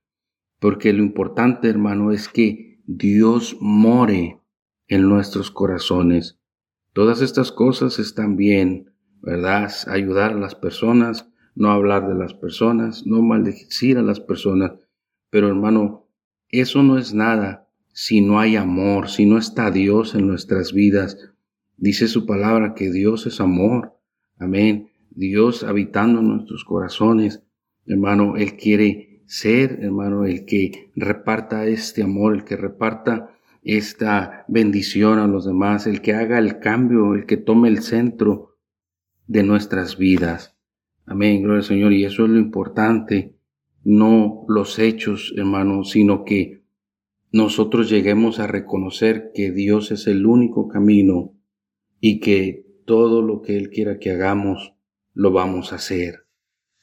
Porque 0.59 0.93
lo 0.93 1.05
importante, 1.05 1.69
hermano, 1.69 2.11
es 2.11 2.29
que 2.29 2.81
Dios 2.87 3.57
more 3.61 4.41
en 4.89 5.09
nuestros 5.09 5.51
corazones. 5.51 6.39
Todas 6.93 7.23
estas 7.23 7.53
cosas 7.53 7.99
están 7.99 8.37
bien, 8.37 8.93
¿verdad? 9.21 9.73
Ayudar 9.87 10.33
a 10.33 10.39
las 10.39 10.55
personas, 10.55 11.29
no 11.55 11.71
hablar 11.71 12.09
de 12.09 12.15
las 12.15 12.35
personas, 12.35 13.07
no 13.07 13.23
maldecir 13.23 13.99
a 13.99 14.03
las 14.03 14.21
personas. 14.21 14.73
Pero 15.31 15.49
hermano, 15.49 16.09
eso 16.49 16.83
no 16.83 16.99
es 16.99 17.15
nada 17.15 17.69
si 17.93 18.21
no 18.21 18.39
hay 18.41 18.57
amor, 18.57 19.09
si 19.09 19.27
no 19.27 19.39
está 19.39 19.71
Dios 19.71 20.15
en 20.15 20.27
nuestras 20.27 20.73
vidas. 20.73 21.19
Dice 21.77 22.09
su 22.09 22.27
palabra 22.27 22.75
que 22.75 22.91
Dios 22.91 23.27
es 23.27 23.41
amor. 23.41 23.99
Amén. 24.39 24.91
Dios 25.11 25.65
habitando 25.65 26.21
en 26.21 26.29
nuestros 26.29 26.65
corazones. 26.65 27.43
Hermano, 27.87 28.37
Él 28.37 28.57
quiere 28.57 29.23
ser, 29.27 29.79
hermano, 29.83 30.25
el 30.25 30.45
que 30.45 30.91
reparta 30.95 31.67
este 31.67 32.03
amor, 32.03 32.35
el 32.35 32.45
que 32.45 32.57
reparta 32.57 33.34
esta 33.65 34.45
bendición 34.47 35.19
a 35.19 35.27
los 35.27 35.47
demás, 35.47 35.87
el 35.87 36.03
que 36.03 36.13
haga 36.13 36.39
el 36.39 36.59
cambio, 36.59 37.15
el 37.15 37.25
que 37.25 37.39
tome 37.39 37.69
el 37.69 37.83
centro 37.83 38.59
de 39.27 39.43
nuestras 39.43 39.97
vidas. 39.97 40.55
Amén, 41.07 41.43
gloria 41.43 41.59
al 41.61 41.65
Señor. 41.65 41.93
Y 41.95 42.05
eso 42.05 42.25
es 42.25 42.31
lo 42.31 42.39
importante, 42.39 43.37
no 43.83 44.45
los 44.49 44.79
hechos, 44.79 45.33
hermano, 45.37 45.85
sino 45.85 46.25
que 46.25 46.63
nosotros 47.33 47.89
lleguemos 47.89 48.39
a 48.39 48.47
reconocer 48.47 49.33
que 49.35 49.51
Dios 49.51 49.91
es 49.91 50.07
el 50.07 50.27
único 50.27 50.69
camino 50.69 51.35
y 52.01 52.21
que 52.21 52.67
todo 52.85 53.23
lo 53.23 53.41
que 53.41 53.57
Él 53.57 53.71
quiera 53.71 53.99
que 53.99 54.11
hagamos, 54.11 54.75
lo 55.15 55.33
vamos 55.33 55.73
a 55.73 55.77
hacer. 55.77 56.27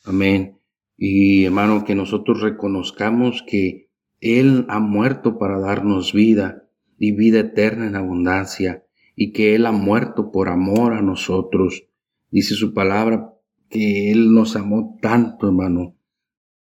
Amén. 0.04 0.58
Y 0.98 1.46
hermano, 1.46 1.84
que 1.86 1.94
nosotros 1.94 2.42
reconozcamos 2.42 3.44
que 3.46 3.90
Él 4.20 4.66
ha 4.68 4.80
muerto 4.80 5.38
para 5.38 5.60
darnos 5.60 6.12
vida 6.12 6.61
y 7.02 7.14
vida 7.14 7.40
eterna 7.40 7.88
en 7.88 7.96
abundancia 7.96 8.86
y 9.16 9.32
que 9.32 9.56
Él 9.56 9.66
ha 9.66 9.72
muerto 9.72 10.32
por 10.32 10.50
amor 10.50 10.94
a 10.94 11.02
nosotros. 11.02 11.88
Dice 12.30 12.54
su 12.54 12.76
palabra 12.76 13.34
que 13.70 14.12
Él 14.12 14.32
nos 14.36 14.56
amó 14.56 15.00
tanto, 15.02 15.48
hermano, 15.48 15.96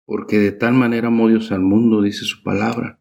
porque 0.05 0.37
de 0.37 0.51
tal 0.51 0.73
manera 0.73 1.07
amó 1.07 1.29
Dios 1.29 1.53
al 1.53 1.61
mundo, 1.61 2.01
dice 2.01 2.25
su 2.25 2.43
palabra. 2.43 2.99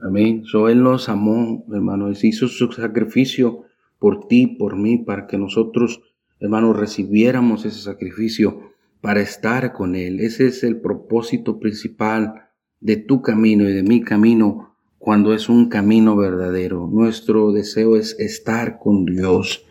Amén. 0.00 0.42
So 0.46 0.68
Él 0.68 0.82
nos 0.82 1.08
amó, 1.08 1.64
hermano, 1.72 2.10
hizo 2.10 2.48
su 2.48 2.72
sacrificio 2.72 3.62
por 4.00 4.26
ti, 4.26 4.48
por 4.48 4.76
mí, 4.76 4.98
para 4.98 5.28
que 5.28 5.38
nosotros, 5.38 6.02
hermano, 6.40 6.72
recibiéramos 6.72 7.64
ese 7.66 7.78
sacrificio 7.82 8.72
para 9.00 9.20
estar 9.20 9.72
con 9.74 9.94
Él. 9.94 10.18
Ese 10.18 10.48
es 10.48 10.64
el 10.64 10.80
propósito 10.80 11.60
principal 11.60 12.48
de 12.80 12.96
tu 12.96 13.22
camino 13.22 13.62
y 13.62 13.72
de 13.72 13.84
mi 13.84 14.00
camino 14.00 14.73
cuando 15.04 15.34
es 15.34 15.50
un 15.50 15.68
camino 15.68 16.16
verdadero. 16.16 16.88
Nuestro 16.90 17.52
deseo 17.52 17.96
es 17.96 18.18
estar 18.18 18.78
con 18.78 19.04
Dios. 19.04 19.66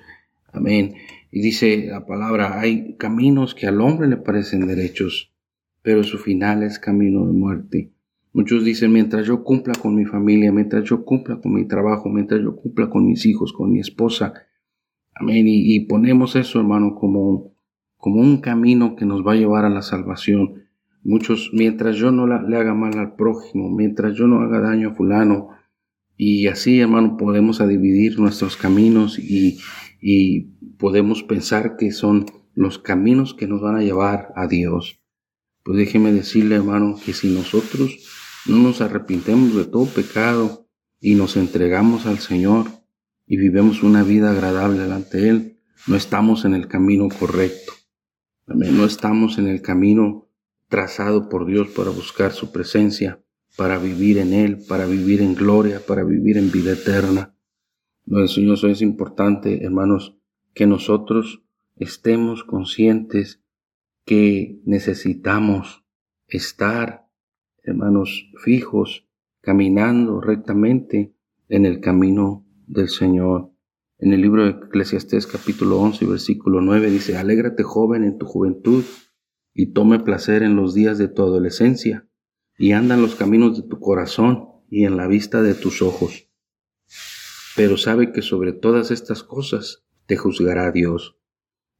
Amén. 0.52 0.94
Y 1.32 1.42
dice 1.42 1.88
la 1.90 2.06
palabra, 2.06 2.60
hay 2.60 2.96
caminos 2.98 3.56
que 3.56 3.66
al 3.66 3.82
hombre 3.82 4.08
le 4.08 4.18
parecen 4.18 4.68
derechos, 4.68 5.34
pero 5.82 6.04
su 6.04 6.20
final 6.20 6.62
es 6.62 6.78
camino 6.78 7.26
de 7.26 7.34
muerte. 7.34 7.92
Muchos 8.32 8.64
dicen, 8.64 8.94
mientras 8.94 9.26
yo 9.26 9.44
cumpla 9.44 9.74
con 9.74 9.96
mi 9.96 10.06
familia, 10.06 10.52
mientras 10.52 10.84
yo 10.84 11.04
cumpla 11.04 11.42
con 11.42 11.56
mi 11.56 11.66
trabajo, 11.68 12.10
mientras 12.10 12.40
yo 12.40 12.56
cumpla 12.56 12.92
con 12.92 13.08
mis 13.08 13.26
hijos, 13.26 13.54
con 13.54 13.72
mi 13.72 13.80
esposa. 13.80 14.36
Amén. 15.16 15.46
Y, 15.48 15.80
ponemos 15.88 16.36
eso, 16.36 16.60
hermano, 16.60 16.94
como 16.94 17.56
como 17.98 18.22
un 18.22 18.40
camino 18.40 18.96
que 18.96 19.06
nos 19.06 19.26
va 19.26 19.32
a 19.32 19.38
llevar 19.38 19.66
a 19.66 19.70
la 19.70 19.82
salvación. 19.82 20.63
Muchos, 21.04 21.50
mientras 21.54 21.98
yo 21.98 22.12
no 22.12 22.28
le 22.28 22.58
haga 22.58 22.74
mal 22.74 22.98
al 22.98 23.16
prójimo, 23.16 23.70
mientras 23.70 24.16
yo 24.16 24.26
no 24.28 24.42
haga 24.42 24.62
daño 24.62 24.90
a 24.90 24.94
fulano, 24.94 25.50
y 26.16 26.48
así, 26.48 26.80
hermano, 26.80 27.18
podemos 27.18 27.66
dividir 27.68 28.20
nuestros 28.20 28.56
caminos 28.56 29.20
y, 29.20 29.60
y 30.00 30.42
podemos 30.78 31.24
pensar 31.24 31.76
que 31.76 31.92
son 31.92 32.26
los 32.54 32.80
caminos 32.80 33.34
que 33.34 33.48
nos 33.48 33.62
van 33.62 33.76
a 33.76 33.82
llevar 33.82 34.32
a 34.36 34.48
Dios. 34.48 35.02
Pues 35.64 35.78
déjeme 35.78 36.12
decirle, 36.14 36.56
hermano, 36.56 36.96
que 37.04 37.14
si 37.14 37.34
nosotros 37.34 37.98
no 38.46 38.58
nos 38.58 38.82
arrepintemos 38.82 39.56
de 39.56 39.66
todo 39.66 39.86
pecado 39.86 40.68
y 41.00 41.16
nos 41.16 41.36
entregamos 41.36 42.06
al 42.06 42.20
Señor 42.20 42.68
y 43.26 43.38
vivemos 43.38 43.82
una 43.82 44.04
vida 44.04 44.32
agradable 44.32 44.80
delante 44.80 45.18
de 45.18 45.30
Él, 45.30 45.60
no 45.88 45.96
estamos 45.96 46.46
en 46.46 46.54
el 46.54 46.68
camino 46.68 47.08
correcto. 47.10 47.74
No 48.46 48.86
estamos 48.86 49.38
en 49.38 49.48
el 49.48 49.62
camino 49.62 50.30
trazado 50.74 51.30
por 51.30 51.46
Dios 51.46 51.68
para 51.68 51.92
buscar 51.92 52.32
su 52.32 52.52
presencia, 52.52 53.24
para 53.56 53.78
vivir 53.78 54.18
en 54.18 54.34
Él, 54.34 54.58
para 54.68 54.88
vivir 54.88 55.22
en 55.22 55.36
gloria, 55.36 55.80
para 55.86 56.04
vivir 56.04 56.36
en 56.36 56.52
vida 56.52 56.72
eterna. 56.72 57.36
Eso 58.08 58.68
es 58.68 58.82
importante, 58.82 59.64
hermanos, 59.64 60.18
que 60.56 60.66
nosotros 60.66 61.44
estemos 61.76 62.44
conscientes 62.44 63.44
que 64.04 64.64
necesitamos 64.66 65.86
estar, 66.28 67.06
hermanos, 67.62 68.32
fijos, 68.44 69.08
caminando 69.42 70.22
rectamente 70.22 71.14
en 71.50 71.68
el 71.68 71.82
camino 71.82 72.48
del 72.66 72.90
Señor. 72.90 73.52
En 74.00 74.12
el 74.12 74.22
libro 74.22 74.46
de 74.46 74.66
Eclesiastés 74.66 75.28
capítulo 75.28 75.80
11 75.82 76.04
versículo 76.08 76.62
9 76.62 76.90
dice, 76.90 77.16
Alégrate 77.16 77.62
joven 77.62 78.04
en 78.04 78.18
tu 78.18 78.26
juventud 78.26 78.84
y 79.54 79.74
tome 79.74 80.00
placer 80.00 80.44
en 80.44 80.56
los 80.56 80.74
días 80.74 80.98
de 80.98 81.08
tu 81.08 81.22
adolescencia 81.22 82.08
y 82.58 82.72
anda 82.72 82.96
en 82.96 83.02
los 83.02 83.16
caminos 83.16 83.62
de 83.62 83.68
tu 83.68 83.80
corazón 83.80 84.50
y 84.70 84.86
en 84.86 84.98
la 84.98 85.08
vista 85.08 85.42
de 85.42 85.54
tus 85.54 85.82
ojos. 85.82 86.30
Pero 87.56 87.78
sabe 87.78 88.12
que 88.12 88.22
sobre 88.22 88.54
todas 88.54 88.92
estas 88.92 89.24
cosas 89.24 89.86
te 90.06 90.18
juzgará 90.18 90.72
Dios. 90.72 91.18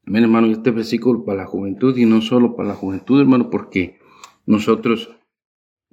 Amén, 0.06 0.24
hermano, 0.24 0.48
este 0.48 0.72
versículo 0.72 1.26
para 1.26 1.44
la 1.44 1.48
juventud 1.48 1.98
y 1.98 2.06
no 2.06 2.22
solo 2.22 2.56
para 2.56 2.70
la 2.70 2.76
juventud, 2.76 3.20
hermano, 3.20 3.50
porque 3.50 4.00
nosotros, 4.46 5.10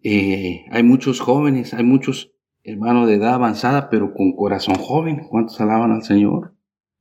eh, 0.02 0.64
hay 0.70 0.82
muchos 0.82 1.20
jóvenes, 1.20 1.72
hay 1.72 1.84
muchos 1.84 2.34
hermano 2.64 3.06
de 3.06 3.14
edad 3.14 3.34
avanzada, 3.34 3.90
pero 3.90 4.12
con 4.14 4.34
corazón 4.34 4.76
joven. 4.76 5.26
¿Cuántos 5.28 5.60
alaban 5.60 5.92
al 5.92 6.02
Señor? 6.02 6.54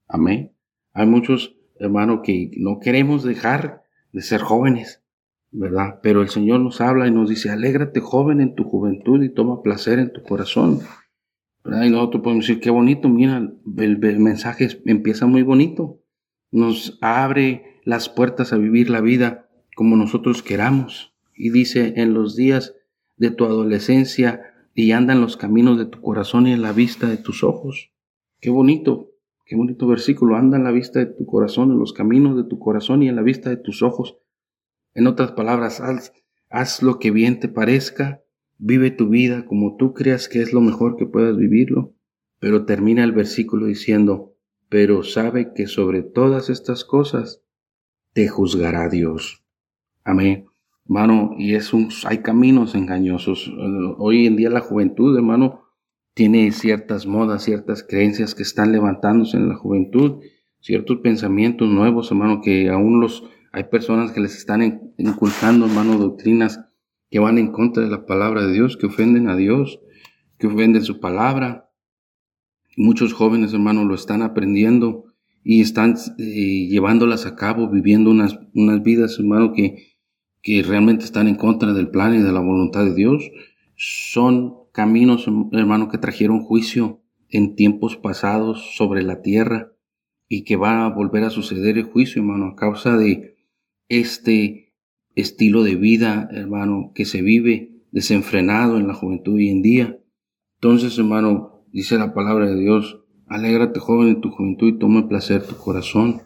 Amén. 0.08 0.54
Hay 0.94 1.08
muchos 1.08 1.56
hermanos 1.80 2.22
que 2.24 2.52
no 2.58 2.80
queremos 2.80 3.24
dejar 3.24 3.79
de 4.12 4.22
ser 4.22 4.42
jóvenes, 4.42 5.04
¿verdad? 5.52 6.00
Pero 6.02 6.22
el 6.22 6.30
Señor 6.30 6.60
nos 6.60 6.82
habla 6.82 7.08
y 7.08 7.12
nos 7.12 7.30
dice, 7.30 7.50
alégrate 7.50 8.00
joven 8.00 8.42
en 8.42 8.56
tu 8.56 8.64
juventud 8.64 9.24
y 9.24 9.34
toma 9.34 9.62
placer 9.62 10.00
en 10.00 10.12
tu 10.12 10.24
corazón. 10.24 10.80
¿verdad? 11.64 11.84
Y 11.84 11.90
nosotros 11.90 12.24
podemos 12.24 12.48
decir, 12.48 12.62
qué 12.62 12.70
bonito, 12.70 13.10
mira, 13.10 13.38
el, 13.38 14.04
el 14.04 14.20
mensaje 14.20 14.68
empieza 14.86 15.26
muy 15.26 15.44
bonito. 15.44 16.00
Nos 16.52 16.98
abre 17.02 17.82
las 17.84 18.10
puertas 18.10 18.54
a 18.54 18.58
vivir 18.58 18.90
la 18.90 19.02
vida 19.02 19.50
como 19.76 19.96
nosotros 19.96 20.42
queramos. 20.44 21.14
Y 21.36 21.52
dice, 21.52 21.94
en 21.98 22.14
los 22.14 22.36
días 22.36 22.76
de 23.18 23.32
tu 23.32 23.46
adolescencia, 23.46 24.50
y 24.80 24.94
anda 24.94 25.14
en 25.14 25.20
los 25.22 25.36
caminos 25.36 25.78
de 25.78 25.86
tu 25.86 26.00
corazón 26.02 26.48
y 26.48 26.54
en 26.54 26.62
la 26.62 26.72
vista 26.72 27.08
de 27.08 27.18
tus 27.18 27.44
ojos. 27.44 27.92
Qué 28.40 28.50
bonito, 28.50 29.12
qué 29.50 29.56
bonito 29.56 29.88
versículo. 29.88 30.38
Anda 30.38 30.58
en 30.58 30.64
la 30.64 30.72
vista 30.72 31.00
de 31.00 31.08
tu 31.08 31.26
corazón, 31.26 31.72
en 31.72 31.80
los 31.80 31.92
caminos 31.92 32.38
de 32.38 32.44
tu 32.44 32.60
corazón 32.60 33.02
y 33.02 33.10
en 33.10 33.16
la 33.16 33.24
vista 33.24 33.50
de 33.50 33.58
tus 33.58 33.82
ojos. 33.82 34.20
En 34.94 35.08
otras 35.08 35.32
palabras, 35.32 35.82
haz, 36.50 36.84
lo 36.84 37.00
que 37.00 37.10
bien 37.10 37.40
te 37.40 37.50
parezca, 37.50 38.22
vive 38.60 38.92
tu 38.92 39.10
vida 39.10 39.48
como 39.48 39.76
tú 39.76 39.94
creas 39.96 40.30
que 40.30 40.44
es 40.44 40.54
lo 40.54 40.62
mejor 40.62 40.98
que 40.98 41.08
puedas 41.08 41.36
vivirlo. 41.36 41.96
Pero 42.40 42.66
termina 42.66 43.04
el 43.04 43.12
versículo 43.12 43.66
diciendo, 43.66 44.36
pero 44.70 45.02
sabe 45.02 45.52
que 45.56 45.66
sobre 45.66 46.04
todas 46.04 46.52
estas 46.52 46.86
cosas 46.86 47.42
te 48.14 48.28
juzgará 48.28 48.88
Dios. 48.88 49.44
Amén. 50.04 50.46
Hermano, 50.86 51.32
y 51.40 51.56
es 51.56 51.74
un, 51.74 51.90
hay 52.06 52.20
caminos 52.20 52.76
engañosos. 52.76 53.52
Hoy 53.98 54.28
en 54.28 54.36
día 54.36 54.52
la 54.52 54.62
juventud, 54.62 55.18
hermano, 55.18 55.59
tiene 56.20 56.52
ciertas 56.52 57.08
modas, 57.08 57.46
ciertas 57.46 57.82
creencias 57.82 58.36
que 58.36 58.44
están 58.44 58.74
levantándose 58.74 59.38
en 59.38 59.48
la 59.48 59.56
juventud, 59.56 60.20
ciertos 60.60 60.98
pensamientos 60.98 61.70
nuevos, 61.70 62.12
hermano, 62.12 62.42
que 62.42 62.68
aún 62.68 63.00
los, 63.00 63.24
hay 63.54 63.64
personas 63.72 64.12
que 64.12 64.20
les 64.20 64.36
están 64.36 64.92
inculcando, 64.98 65.66
hermano, 65.66 65.98
doctrinas 65.98 66.60
que 67.10 67.20
van 67.20 67.38
en 67.38 67.54
contra 67.54 67.84
de 67.84 67.90
la 67.90 68.06
palabra 68.06 68.46
de 68.46 68.52
Dios, 68.52 68.76
que 68.76 68.88
ofenden 68.88 69.30
a 69.30 69.38
Dios, 69.38 69.80
que 70.38 70.48
ofenden 70.48 70.84
su 70.84 71.00
palabra. 71.00 71.72
Muchos 72.76 73.14
jóvenes, 73.14 73.54
hermano, 73.54 73.86
lo 73.86 73.96
están 73.96 74.22
aprendiendo 74.22 75.06
y 75.42 75.62
están 75.62 75.96
eh, 76.18 76.68
llevándolas 76.68 77.28
a 77.28 77.38
cabo, 77.38 77.70
viviendo 77.70 78.12
unas, 78.12 78.38
unas 78.54 78.84
vidas, 78.84 79.18
hermano, 79.20 79.54
que, 79.54 79.94
que 80.42 80.64
realmente 80.64 81.06
están 81.06 81.30
en 81.30 81.36
contra 81.36 81.72
del 81.72 81.90
plan 81.90 82.14
y 82.14 82.22
de 82.22 82.34
la 82.34 82.42
voluntad 82.42 82.84
de 82.84 82.94
Dios, 82.94 83.32
son 83.78 84.59
caminos, 84.72 85.26
hermano, 85.52 85.90
que 85.90 85.98
trajeron 85.98 86.42
juicio 86.42 87.02
en 87.30 87.56
tiempos 87.56 87.98
pasados 87.98 88.76
sobre 88.76 89.04
la 89.04 89.22
tierra 89.22 89.72
y 90.28 90.44
que 90.44 90.56
va 90.56 90.86
a 90.86 90.90
volver 90.90 91.24
a 91.24 91.30
suceder 91.30 91.78
el 91.78 91.86
juicio, 91.86 92.22
hermano, 92.22 92.48
a 92.48 92.56
causa 92.56 92.98
de 92.98 93.38
este 93.88 94.74
estilo 95.16 95.64
de 95.64 95.76
vida, 95.76 96.30
hermano, 96.32 96.92
que 96.94 97.06
se 97.06 97.22
vive 97.22 97.84
desenfrenado 97.92 98.78
en 98.78 98.88
la 98.88 98.94
juventud 98.94 99.36
hoy 99.36 99.50
en 99.50 99.62
día. 99.62 100.00
Entonces, 100.56 100.98
hermano, 100.98 101.66
dice 101.72 101.98
la 101.98 102.14
palabra 102.14 102.48
de 102.48 102.60
Dios, 102.60 103.00
alégrate 103.28 103.80
joven 103.80 104.10
en 104.10 104.22
tu 104.22 104.30
juventud 104.32 104.68
y 104.68 104.80
toma 104.80 105.08
placer 105.08 105.46
tu 105.46 105.56
corazón 105.56 106.22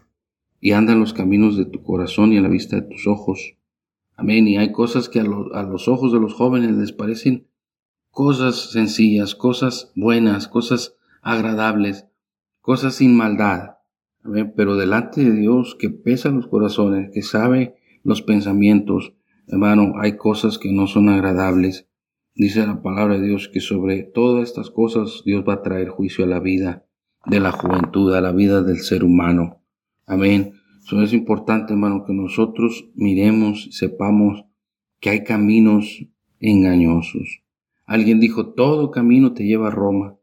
y 0.60 0.72
anda 0.72 0.94
en 0.94 1.00
los 1.00 1.14
caminos 1.14 1.58
de 1.58 1.66
tu 1.66 1.84
corazón 1.84 2.34
y 2.34 2.38
en 2.38 2.44
la 2.44 2.50
vista 2.50 2.76
de 2.76 2.84
tus 2.84 3.08
ojos 3.08 3.58
Amén. 4.16 4.48
Y 4.48 4.58
hay 4.58 4.72
cosas 4.72 5.10
que 5.10 5.20
a, 5.20 5.24
los 5.24 5.88
ojos 5.88 6.12
de 6.12 6.20
los 6.20 6.34
jóvenes 6.34 6.72
les 6.72 6.92
parecen 6.92 7.48
cosas 8.14 8.70
sencillas, 8.70 9.34
cosas 9.34 9.92
buenas, 9.96 10.48
cosas 10.48 10.96
agradables, 11.24 12.06
cosas 12.62 12.94
sin 12.94 13.18
maldad. 13.18 13.78
Pero 14.56 14.78
delante 14.78 15.24
de 15.24 15.32
Dios 15.32 15.76
que 15.80 15.90
pesa 15.90 16.30
los 16.30 16.46
corazones, 16.46 17.10
que 17.12 17.24
sabe 17.24 17.76
los 18.04 18.22
pensamientos, 18.22 19.14
hermano, 19.48 19.96
hay 20.00 20.16
cosas 20.16 20.60
que 20.60 20.72
no 20.72 20.86
son 20.86 21.10
agradables. 21.10 21.90
Dice 22.36 22.68
la 22.68 22.84
palabra 22.84 23.18
de 23.18 23.26
Dios 23.26 23.50
que 23.52 23.62
sobre 23.62 24.04
todas 24.04 24.48
estas 24.48 24.70
cosas 24.70 25.24
Dios 25.26 25.44
va 25.50 25.56
a 25.56 25.62
traer 25.64 25.90
juicio 25.90 26.24
a 26.24 26.28
la 26.28 26.40
vida 26.40 26.86
de 27.26 27.40
la 27.40 27.52
juventud, 27.52 28.14
a 28.14 28.22
la 28.22 28.32
vida 28.32 28.62
del 28.62 28.78
ser 28.78 29.04
humano. 29.04 29.64
Amén. 30.06 30.54
Eso 30.86 31.02
es 31.02 31.14
importante, 31.14 31.74
hermano, 31.74 32.06
que 32.06 32.14
nosotros 32.14 32.92
miremos, 32.94 33.70
sepamos 33.72 34.46
que 35.00 35.10
hay 35.10 35.24
caminos 35.24 36.06
engañosos. 36.40 37.43
Alguien 37.86 38.20
dijo, 38.20 38.54
todo 38.54 38.92
camino 38.92 39.34
te 39.34 39.46
lleva 39.46 39.68
a 39.68 39.72
Roma, 39.72 40.18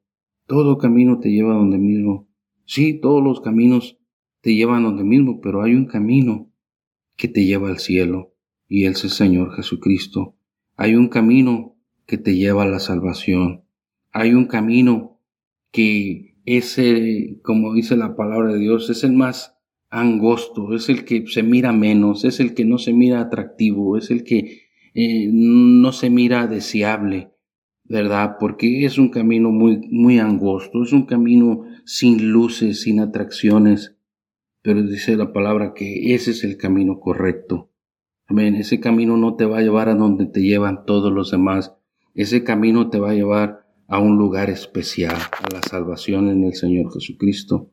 todo 0.46 0.79
camino 0.79 1.18
te 1.18 1.31
lleva 1.31 1.55
a 1.55 1.59
donde 1.59 1.79
mismo. 1.79 2.29
Sí, 2.64 3.01
todos 3.01 3.23
los 3.23 3.40
caminos 3.40 3.99
te 4.40 4.55
llevan 4.55 4.85
a 4.85 4.88
donde 4.88 5.05
mismo, 5.05 5.40
pero 5.40 5.62
hay 5.62 5.75
un 5.75 5.87
camino 5.87 6.51
que 7.16 7.29
te 7.29 7.44
lleva 7.44 7.68
al 7.68 7.79
cielo, 7.79 8.35
y 8.66 8.87
es 8.87 9.05
el 9.05 9.11
Señor 9.11 9.55
Jesucristo. 9.55 10.37
Hay 10.77 10.94
un 10.94 11.09
camino 11.09 11.77
que 12.07 12.18
te 12.18 12.35
lleva 12.35 12.62
a 12.62 12.68
la 12.68 12.81
salvación. 12.81 13.64
Hay 14.12 14.33
un 14.33 14.46
camino 14.46 15.20
que 15.70 16.37
es, 16.46 16.81
como 17.42 17.75
dice 17.75 17.96
la 17.96 18.16
palabra 18.16 18.53
de 18.53 18.59
Dios, 18.59 18.88
es 18.90 19.05
el 19.05 19.12
más 19.12 19.57
angosto, 19.90 20.75
es 20.75 20.88
el 20.88 21.05
que 21.05 21.27
se 21.27 21.42
mira 21.42 21.73
menos, 21.73 22.25
es 22.25 22.40
el 22.40 22.55
que 22.55 22.64
no 22.64 22.79
se 22.79 22.92
mira 22.92 23.20
atractivo, 23.20 23.96
es 23.96 24.11
el 24.11 24.25
que 24.25 24.62
eh, 24.94 25.29
no 25.33 25.92
se 25.92 26.11
mira 26.11 26.46
deseable, 26.46 27.31
¿verdad? 27.90 28.37
Porque 28.38 28.85
es 28.85 28.98
un 28.98 29.09
camino 29.09 29.50
muy, 29.50 29.88
muy 29.90 30.20
angosto, 30.20 30.85
es 30.85 30.92
un 30.92 31.07
camino 31.07 31.64
sin 31.85 32.31
luces, 32.31 32.83
sin 32.83 33.00
atracciones, 33.00 33.96
pero 34.62 34.81
dice 34.85 35.16
la 35.16 35.33
palabra 35.33 35.74
que 35.74 36.14
ese 36.14 36.31
es 36.31 36.44
el 36.44 36.57
camino 36.57 37.00
correcto. 37.00 37.68
Amén, 38.29 38.55
ese 38.55 38.79
camino 38.79 39.16
no 39.16 39.35
te 39.35 39.44
va 39.44 39.59
a 39.59 39.62
llevar 39.62 39.88
a 39.88 39.96
donde 39.96 40.26
te 40.26 40.40
llevan 40.40 40.87
todos 40.87 41.12
los 41.12 41.33
demás, 41.33 41.74
ese 42.14 42.44
camino 42.44 42.90
te 42.90 43.00
va 43.00 43.11
a 43.11 43.14
llevar 43.14 43.66
a 43.88 43.98
un 43.98 44.18
lugar 44.18 44.50
especial, 44.50 45.16
a 45.16 45.53
la 45.53 45.61
salvación 45.61 46.29
en 46.29 46.44
el 46.44 46.55
Señor 46.55 46.92
Jesucristo. 46.92 47.72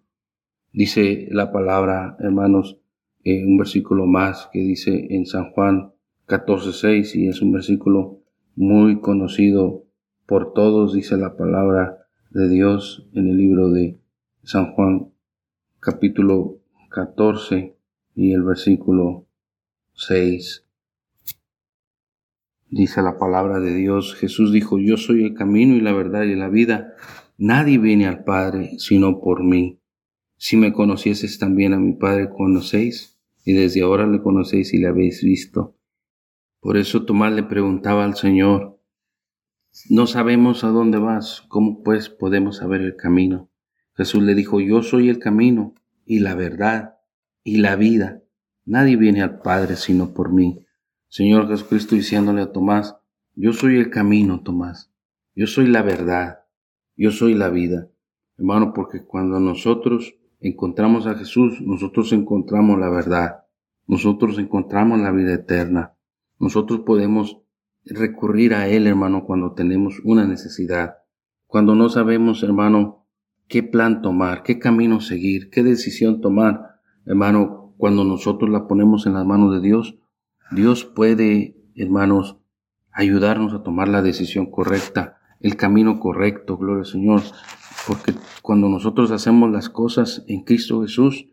Dice 0.74 1.28
la 1.30 1.52
palabra, 1.52 2.18
hermanos, 2.20 2.80
eh, 3.24 3.46
un 3.46 3.60
versículo 3.60 4.08
más 4.08 4.50
que 4.52 4.62
dice 4.62 5.10
en 5.12 5.28
San 5.28 5.52
Juan 5.52 5.92
14:6 6.26 7.16
y 7.16 7.28
es 7.28 7.40
un 7.44 7.52
versículo 7.52 8.24
muy 8.56 9.00
conocido 9.00 9.87
por 10.28 10.54
todos, 10.54 10.94
dice 10.94 11.16
la 11.16 11.38
palabra 11.38 12.06
de 12.32 12.50
Dios 12.50 13.08
en 13.14 13.30
el 13.30 13.38
libro 13.38 13.72
de 13.72 13.98
San 14.44 14.74
Juan 14.74 15.14
capítulo 15.80 16.60
14 16.90 17.78
y 18.14 18.34
el 18.34 18.44
versículo 18.44 19.26
6. 19.94 20.66
Dice 22.70 23.02
la 23.02 23.18
palabra 23.18 23.62
de 23.62 23.74
Dios, 23.74 24.16
Jesús 24.16 24.52
dijo, 24.52 24.78
yo 24.78 24.98
soy 24.98 25.24
el 25.24 25.34
camino 25.34 25.76
y 25.76 25.80
la 25.80 25.94
verdad 25.94 26.24
y 26.24 26.36
la 26.36 26.50
vida, 26.50 26.94
nadie 27.38 27.78
viene 27.78 28.06
al 28.06 28.26
Padre 28.26 28.72
sino 28.80 29.22
por 29.22 29.46
mí. 29.46 29.80
Si 30.36 30.58
me 30.58 30.74
conocieses 30.74 31.40
también 31.40 31.72
a 31.72 31.80
mi 31.80 31.94
Padre 31.94 32.30
conocéis, 32.30 33.18
y 33.46 33.54
desde 33.54 33.82
ahora 33.82 34.06
le 34.06 34.22
conocéis 34.22 34.74
y 34.74 34.78
le 34.78 34.88
habéis 34.88 35.24
visto. 35.24 35.78
Por 36.60 36.76
eso 36.76 37.06
Tomás 37.06 37.32
le 37.32 37.44
preguntaba 37.44 38.04
al 38.04 38.16
Señor, 38.16 38.77
no 39.90 40.08
sabemos 40.08 40.64
a 40.64 40.68
dónde 40.70 40.98
vas, 40.98 41.44
¿cómo 41.48 41.84
pues 41.84 42.10
podemos 42.10 42.58
saber 42.58 42.82
el 42.82 42.96
camino? 42.96 43.50
Jesús 43.96 44.24
le 44.24 44.36
dijo, 44.36 44.60
yo 44.60 44.84
soy 44.84 45.10
el 45.10 45.20
camino 45.20 45.76
y 46.06 46.20
la 46.20 46.36
verdad 46.36 46.96
y 47.44 47.58
la 47.58 47.76
vida. 47.76 48.22
Nadie 48.66 48.96
viene 48.96 49.22
al 49.22 49.40
Padre 49.40 49.76
sino 49.76 50.14
por 50.14 50.32
mí. 50.32 50.66
Señor 51.08 51.48
Jesucristo 51.48 51.96
diciéndole 51.96 52.42
a 52.42 52.52
Tomás, 52.52 52.96
yo 53.36 53.54
soy 53.54 53.78
el 53.78 53.90
camino, 53.90 54.42
Tomás. 54.42 54.92
Yo 55.36 55.48
soy 55.48 55.68
la 55.68 55.82
verdad. 55.82 56.40
Yo 56.96 57.12
soy 57.12 57.36
la 57.36 57.50
vida. 57.50 57.90
hermano, 58.38 58.74
porque 58.74 59.04
cuando 59.04 59.40
nosotros 59.40 60.16
encontramos 60.40 61.08
a 61.08 61.16
Jesús, 61.16 61.62
nosotros 61.62 62.12
encontramos 62.14 62.80
la 62.80 62.90
verdad, 62.90 63.46
nosotros 63.86 64.38
encontramos 64.40 65.00
la 65.00 65.12
vida 65.12 65.34
eterna, 65.34 65.94
nosotros 66.40 66.82
podemos 66.82 67.42
recurrir 67.90 68.54
a 68.54 68.68
Él, 68.68 68.88
hermano, 68.88 69.26
cuando 69.26 69.54
tenemos 69.54 70.00
una 70.04 70.26
necesidad, 70.26 70.98
cuando 71.46 71.76
no 71.76 71.90
sabemos, 71.90 72.44
hermano, 72.44 73.08
qué 73.48 73.64
plan 73.64 74.02
tomar, 74.02 74.44
qué 74.44 74.60
camino 74.60 75.00
seguir, 75.00 75.50
qué 75.50 75.64
decisión 75.64 76.22
tomar, 76.22 76.80
hermano, 77.06 77.74
cuando 77.78 78.04
nosotros 78.04 78.50
la 78.50 78.68
ponemos 78.68 79.06
en 79.06 79.14
las 79.14 79.26
manos 79.26 79.54
de 79.54 79.62
Dios, 79.62 79.98
Dios 80.52 80.86
puede, 80.86 81.56
hermanos, 81.76 82.38
ayudarnos 82.92 83.54
a 83.54 83.64
tomar 83.64 83.88
la 83.88 84.02
decisión 84.02 84.50
correcta, 84.50 85.20
el 85.40 85.56
camino 85.56 86.00
correcto, 86.00 86.58
gloria 86.58 86.82
al 86.82 86.86
Señor, 86.86 87.22
porque 87.88 88.14
cuando 88.42 88.70
nosotros 88.70 89.12
hacemos 89.12 89.52
las 89.52 89.70
cosas 89.70 90.24
en 90.28 90.44
Cristo 90.44 90.82
Jesús, 90.82 91.28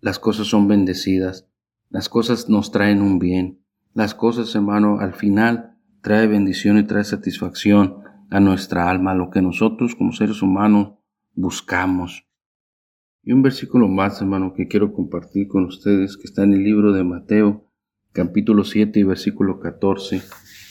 las 0.00 0.18
cosas 0.18 0.46
son 0.46 0.68
bendecidas, 0.68 1.48
las 1.88 2.08
cosas 2.08 2.48
nos 2.48 2.70
traen 2.70 3.00
un 3.00 3.18
bien, 3.18 3.64
las 3.94 4.14
cosas, 4.14 4.54
hermano, 4.54 5.00
al 5.00 5.14
final 5.14 5.77
trae 6.02 6.26
bendición 6.26 6.78
y 6.78 6.84
trae 6.84 7.04
satisfacción 7.04 8.02
a 8.30 8.40
nuestra 8.40 8.90
alma, 8.90 9.14
lo 9.14 9.30
que 9.30 9.42
nosotros 9.42 9.94
como 9.94 10.12
seres 10.12 10.42
humanos 10.42 10.94
buscamos. 11.34 12.26
Y 13.22 13.32
un 13.32 13.42
versículo 13.42 13.88
más, 13.88 14.20
hermano, 14.20 14.54
que 14.54 14.68
quiero 14.68 14.92
compartir 14.92 15.48
con 15.48 15.64
ustedes, 15.64 16.16
que 16.16 16.24
está 16.24 16.44
en 16.44 16.54
el 16.54 16.64
libro 16.64 16.92
de 16.92 17.04
Mateo, 17.04 17.70
capítulo 18.12 18.64
7 18.64 19.00
y 19.00 19.02
versículo 19.02 19.60
14. 19.60 20.22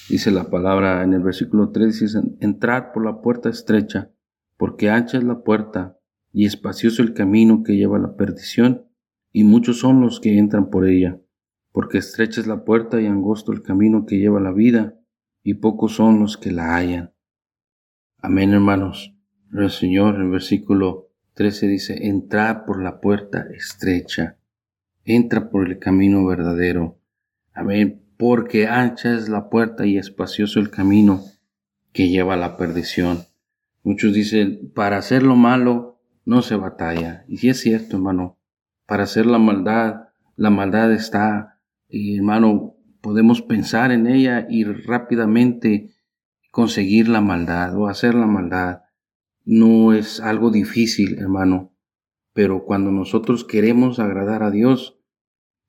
Dice 0.10 0.32
la 0.32 0.50
palabra 0.50 1.04
en 1.04 1.14
el 1.14 1.22
versículo 1.22 1.72
3, 1.72 2.00
dice, 2.00 2.20
entrad 2.40 2.92
por 2.94 3.06
la 3.06 3.22
puerta 3.22 3.50
estrecha, 3.50 4.12
porque 4.58 4.90
ancha 4.90 5.18
es 5.18 5.24
la 5.24 5.44
puerta 5.44 5.98
y 6.32 6.46
espacioso 6.46 7.02
el 7.02 7.14
camino 7.14 7.64
que 7.64 7.76
lleva 7.76 7.98
a 7.98 8.02
la 8.02 8.16
perdición, 8.16 8.88
y 9.32 9.44
muchos 9.44 9.80
son 9.80 10.02
los 10.02 10.20
que 10.20 10.38
entran 10.38 10.70
por 10.70 10.88
ella, 10.88 11.20
porque 11.72 12.00
estrecha 12.00 12.42
es 12.42 12.48
la 12.48 12.64
puerta 12.64 13.02
y 13.02 13.06
angosto 13.06 13.52
el 13.52 13.62
camino 13.62 14.06
que 14.06 14.18
lleva 14.18 14.40
a 14.40 14.44
la 14.44 14.52
vida, 14.52 14.96
y 15.48 15.54
pocos 15.54 15.94
son 15.94 16.20
los 16.20 16.36
que 16.36 16.52
la 16.52 16.76
hallan. 16.76 17.14
Amén, 18.18 18.52
hermanos. 18.52 19.16
El 19.54 19.70
Señor 19.70 20.16
en 20.16 20.24
el 20.24 20.30
versículo 20.30 21.08
13 21.36 21.68
dice, 21.70 22.08
entra 22.08 22.66
por 22.66 22.84
la 22.84 23.00
puerta 23.00 23.46
estrecha, 23.56 24.40
entra 25.06 25.50
por 25.50 25.66
el 25.66 25.80
camino 25.80 26.26
verdadero. 26.26 27.00
Amén, 27.54 28.04
porque 28.18 28.68
ancha 28.68 29.14
es 29.14 29.30
la 29.30 29.50
puerta 29.50 29.86
y 29.86 29.98
espacioso 29.98 30.60
el 30.60 30.70
camino 30.70 31.24
que 31.94 32.10
lleva 32.10 32.34
a 32.34 32.38
la 32.38 32.58
perdición. 32.58 33.20
Muchos 33.84 34.14
dicen, 34.14 34.74
para 34.76 34.98
hacer 34.98 35.24
lo 35.24 35.38
malo 35.38 36.02
no 36.26 36.42
se 36.42 36.58
batalla. 36.58 37.24
Y 37.30 37.38
si 37.38 37.48
es 37.48 37.62
cierto, 37.62 37.96
hermano, 37.96 38.38
para 38.86 39.04
hacer 39.04 39.26
la 39.26 39.38
maldad, 39.38 40.10
la 40.36 40.50
maldad 40.50 40.92
está, 40.92 41.62
y 41.88 42.18
hermano, 42.18 42.76
podemos 43.08 43.42
pensar 43.42 43.94
en 43.94 44.06
ella 44.06 44.48
y 44.50 44.66
rápidamente 44.66 45.96
conseguir 46.52 47.08
la 47.08 47.22
maldad 47.22 47.74
o 47.78 47.88
hacer 47.88 48.14
la 48.16 48.28
maldad. 48.28 48.82
No 49.46 49.94
es 49.94 50.20
algo 50.20 50.52
difícil, 50.52 51.18
hermano, 51.18 51.74
pero 52.34 52.66
cuando 52.66 52.92
nosotros 52.92 53.46
queremos 53.46 54.00
agradar 54.00 54.44
a 54.44 54.52
Dios, 54.52 55.00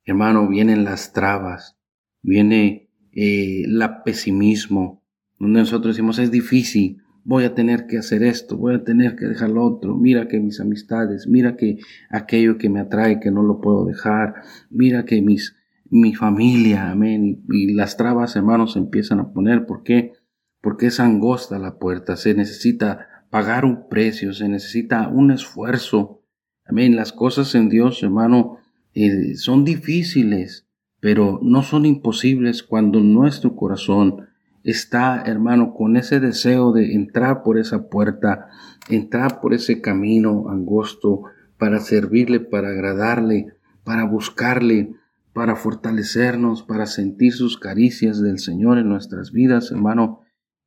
hermano, 0.04 0.48
vienen 0.48 0.82
las 0.82 1.12
trabas, 1.12 1.78
viene 2.22 2.90
eh, 3.12 3.62
el 3.66 3.88
pesimismo, 4.04 5.04
donde 5.38 5.60
nosotros 5.60 5.94
decimos 5.94 6.18
es 6.18 6.32
difícil, 6.32 7.04
voy 7.22 7.44
a 7.44 7.54
tener 7.54 7.86
que 7.86 7.98
hacer 7.98 8.24
esto, 8.24 8.56
voy 8.56 8.74
a 8.74 8.82
tener 8.82 9.14
que 9.14 9.26
dejar 9.26 9.50
lo 9.50 9.64
otro, 9.64 9.94
mira 9.94 10.26
que 10.26 10.40
mis 10.40 10.58
amistades, 10.58 11.28
mira 11.28 11.54
que 11.54 11.78
aquello 12.10 12.58
que 12.58 12.68
me 12.68 12.80
atrae 12.80 13.20
que 13.20 13.30
no 13.30 13.44
lo 13.44 13.60
puedo 13.60 13.84
dejar, 13.84 14.42
mira 14.70 15.04
que 15.04 15.22
mis 15.22 15.57
mi 15.90 16.14
familia, 16.14 16.90
amén. 16.90 17.44
Y, 17.50 17.72
las 17.74 17.96
trabas, 17.96 18.36
hermanos, 18.36 18.74
se 18.74 18.78
empiezan 18.78 19.20
a 19.20 19.32
poner. 19.32 19.66
¿Por 19.66 19.82
qué? 19.82 20.12
Porque 20.60 20.86
es 20.86 21.00
angosta 21.00 21.58
la 21.58 21.78
puerta. 21.78 22.16
Se 22.16 22.34
necesita 22.34 23.08
pagar 23.30 23.64
un 23.64 23.88
precio, 23.88 24.32
se 24.32 24.48
necesita 24.48 25.08
un 25.08 25.30
esfuerzo. 25.30 26.22
Amén. 26.64 26.96
Las 26.96 27.12
cosas 27.12 27.54
en 27.54 27.68
Dios, 27.68 28.02
hermano, 28.02 28.58
eh, 28.94 29.36
son 29.36 29.64
difíciles, 29.64 30.66
pero 31.00 31.38
no 31.42 31.62
son 31.62 31.86
imposibles 31.86 32.62
cuando 32.62 33.00
nuestro 33.00 33.54
corazón 33.54 34.28
está, 34.64 35.22
hermano, 35.24 35.74
con 35.74 35.96
ese 35.96 36.20
deseo 36.20 36.72
de 36.72 36.94
entrar 36.94 37.42
por 37.42 37.58
esa 37.58 37.88
puerta, 37.88 38.48
entrar 38.88 39.40
por 39.40 39.54
ese 39.54 39.80
camino 39.80 40.48
angosto 40.50 41.22
para 41.58 41.80
servirle, 41.80 42.40
para 42.40 42.68
agradarle, 42.68 43.46
para 43.84 44.04
buscarle, 44.04 44.92
para 45.32 45.56
fortalecernos, 45.56 46.62
para 46.62 46.86
sentir 46.86 47.32
sus 47.32 47.58
caricias 47.58 48.20
del 48.20 48.38
Señor 48.38 48.78
en 48.78 48.88
nuestras 48.88 49.32
vidas, 49.32 49.70
hermano, 49.70 50.20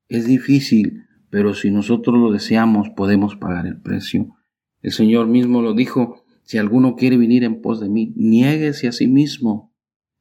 es 0.08 0.26
difícil, 0.26 1.06
pero 1.30 1.54
si 1.54 1.72
nosotros 1.72 2.18
lo 2.20 2.32
deseamos, 2.32 2.90
podemos 2.90 3.36
pagar 3.36 3.66
el 3.66 3.82
precio. 3.82 4.36
El 4.82 4.92
Señor 4.92 5.28
mismo 5.28 5.62
lo 5.62 5.74
dijo, 5.74 6.24
si 6.44 6.58
alguno 6.58 6.96
quiere 6.96 7.18
venir 7.18 7.44
en 7.44 7.62
pos 7.62 7.80
de 7.80 7.90
mí, 7.90 8.14
niéguese 8.18 8.88
a 8.88 8.92
sí 8.92 9.08
mismo 9.08 9.74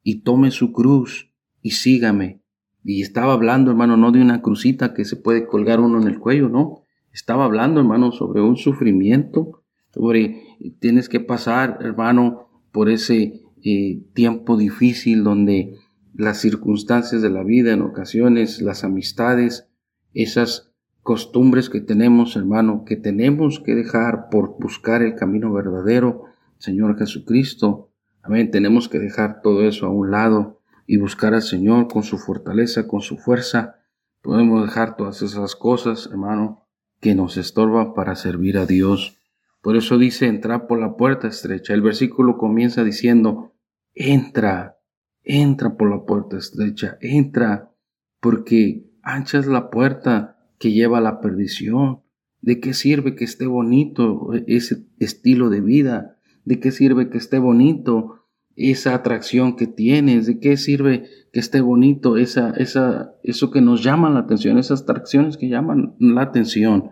y 0.03 0.21
tome 0.21 0.51
su 0.51 0.71
cruz 0.71 1.31
y 1.61 1.71
sígame. 1.71 2.41
Y 2.83 3.01
estaba 3.01 3.33
hablando, 3.33 3.71
hermano, 3.71 3.97
no 3.97 4.11
de 4.11 4.21
una 4.21 4.41
crucita 4.41 4.93
que 4.93 5.05
se 5.05 5.15
puede 5.15 5.45
colgar 5.45 5.79
uno 5.79 6.01
en 6.01 6.07
el 6.07 6.19
cuello, 6.19 6.49
no. 6.49 6.83
Estaba 7.11 7.45
hablando, 7.45 7.81
hermano, 7.81 8.11
sobre 8.11 8.41
un 8.41 8.55
sufrimiento, 8.55 9.63
sobre 9.93 10.41
tienes 10.79 11.09
que 11.09 11.19
pasar, 11.19 11.79
hermano, 11.81 12.47
por 12.71 12.89
ese 12.89 13.41
eh, 13.63 14.01
tiempo 14.13 14.57
difícil 14.57 15.23
donde 15.23 15.77
las 16.13 16.39
circunstancias 16.39 17.21
de 17.21 17.29
la 17.29 17.43
vida 17.43 17.73
en 17.73 17.81
ocasiones, 17.81 18.61
las 18.61 18.83
amistades, 18.83 19.67
esas 20.13 20.71
costumbres 21.01 21.69
que 21.69 21.81
tenemos, 21.81 22.35
hermano, 22.35 22.83
que 22.85 22.95
tenemos 22.95 23.59
que 23.59 23.75
dejar 23.75 24.29
por 24.29 24.57
buscar 24.59 25.01
el 25.01 25.15
camino 25.15 25.51
verdadero, 25.51 26.25
Señor 26.57 26.97
Jesucristo. 26.97 27.89
Amén. 28.21 28.51
Tenemos 28.51 28.87
que 28.87 28.99
dejar 28.99 29.41
todo 29.41 29.63
eso 29.63 29.87
a 29.87 29.89
un 29.89 30.11
lado 30.11 30.61
y 30.85 30.97
buscar 30.97 31.33
al 31.33 31.41
Señor 31.41 31.87
con 31.87 32.03
su 32.03 32.17
fortaleza, 32.17 32.87
con 32.87 33.01
su 33.01 33.17
fuerza. 33.17 33.77
Podemos 34.21 34.63
dejar 34.63 34.95
todas 34.95 35.21
esas 35.21 35.55
cosas, 35.55 36.07
hermano, 36.11 36.67
que 36.99 37.15
nos 37.15 37.37
estorban 37.37 37.93
para 37.93 38.15
servir 38.15 38.57
a 38.59 38.67
Dios. 38.67 39.17
Por 39.61 39.75
eso 39.75 39.97
dice, 39.97 40.27
entrar 40.27 40.67
por 40.67 40.79
la 40.79 40.97
puerta 40.97 41.27
estrecha. 41.27 41.73
El 41.73 41.81
versículo 41.81 42.37
comienza 42.37 42.83
diciendo, 42.83 43.50
entra, 43.93 44.77
entra 45.23 45.77
por 45.77 45.89
la 45.89 46.05
puerta 46.05 46.37
estrecha, 46.37 46.97
entra, 47.01 47.71
porque 48.19 48.89
ancha 49.01 49.39
es 49.39 49.47
la 49.47 49.69
puerta 49.69 50.37
que 50.59 50.71
lleva 50.71 50.99
a 50.99 51.01
la 51.01 51.21
perdición. 51.21 52.01
¿De 52.41 52.59
qué 52.59 52.73
sirve 52.73 53.15
que 53.15 53.23
esté 53.23 53.45
bonito 53.45 54.31
ese 54.47 54.85
estilo 54.99 55.49
de 55.49 55.61
vida? 55.61 56.17
¿De 56.43 56.59
qué 56.59 56.71
sirve 56.71 57.09
que 57.09 57.17
esté 57.17 57.37
bonito 57.37 58.25
esa 58.55 58.95
atracción 58.95 59.55
que 59.55 59.67
tienes? 59.67 60.25
¿De 60.25 60.39
qué 60.39 60.57
sirve 60.57 61.07
que 61.31 61.39
esté 61.39 61.61
bonito 61.61 62.17
esa, 62.17 62.51
esa, 62.51 63.13
eso 63.23 63.51
que 63.51 63.61
nos 63.61 63.83
llama 63.83 64.09
la 64.09 64.21
atención, 64.21 64.57
esas 64.57 64.81
atracciones 64.83 65.37
que 65.37 65.49
llaman 65.49 65.95
la 65.99 66.21
atención? 66.21 66.91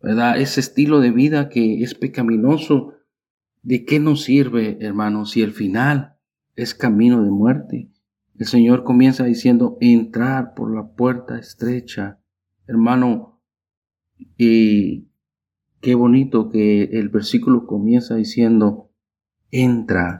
¿Verdad? 0.00 0.38
Ese 0.38 0.60
estilo 0.60 1.00
de 1.00 1.10
vida 1.10 1.48
que 1.48 1.82
es 1.82 1.94
pecaminoso. 1.94 2.94
¿De 3.62 3.84
qué 3.84 4.00
nos 4.00 4.22
sirve, 4.24 4.78
hermano, 4.80 5.24
si 5.24 5.40
el 5.40 5.52
final 5.52 6.16
es 6.56 6.74
camino 6.74 7.22
de 7.22 7.30
muerte. 7.30 7.90
El 8.38 8.46
Señor 8.46 8.84
comienza 8.84 9.24
diciendo, 9.24 9.76
entrar 9.80 10.54
por 10.54 10.74
la 10.74 10.88
puerta 10.94 11.38
estrecha. 11.38 12.18
Hermano, 12.66 13.40
y 14.36 15.08
qué 15.80 15.94
bonito 15.94 16.48
que 16.48 16.84
el 16.84 17.08
versículo 17.08 17.66
comienza 17.66 18.16
diciendo, 18.16 18.90
entra. 19.50 20.18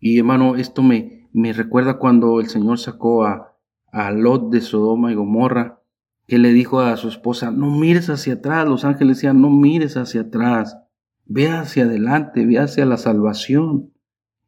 Y 0.00 0.18
hermano, 0.18 0.56
esto 0.56 0.82
me, 0.82 1.28
me 1.32 1.52
recuerda 1.52 1.98
cuando 1.98 2.40
el 2.40 2.48
Señor 2.48 2.78
sacó 2.78 3.24
a, 3.24 3.56
a 3.90 4.10
Lot 4.12 4.50
de 4.50 4.60
Sodoma 4.60 5.10
y 5.10 5.14
Gomorra, 5.14 5.82
que 6.26 6.38
le 6.38 6.52
dijo 6.52 6.80
a 6.80 6.96
su 6.96 7.08
esposa, 7.08 7.50
no 7.50 7.70
mires 7.70 8.10
hacia 8.10 8.34
atrás. 8.34 8.68
Los 8.68 8.84
ángeles 8.84 9.16
decían, 9.16 9.40
no 9.40 9.50
mires 9.50 9.96
hacia 9.96 10.22
atrás. 10.22 10.76
Ve 11.24 11.48
hacia 11.48 11.84
adelante, 11.84 12.44
ve 12.44 12.58
hacia 12.58 12.84
la 12.84 12.98
salvación. 12.98 13.92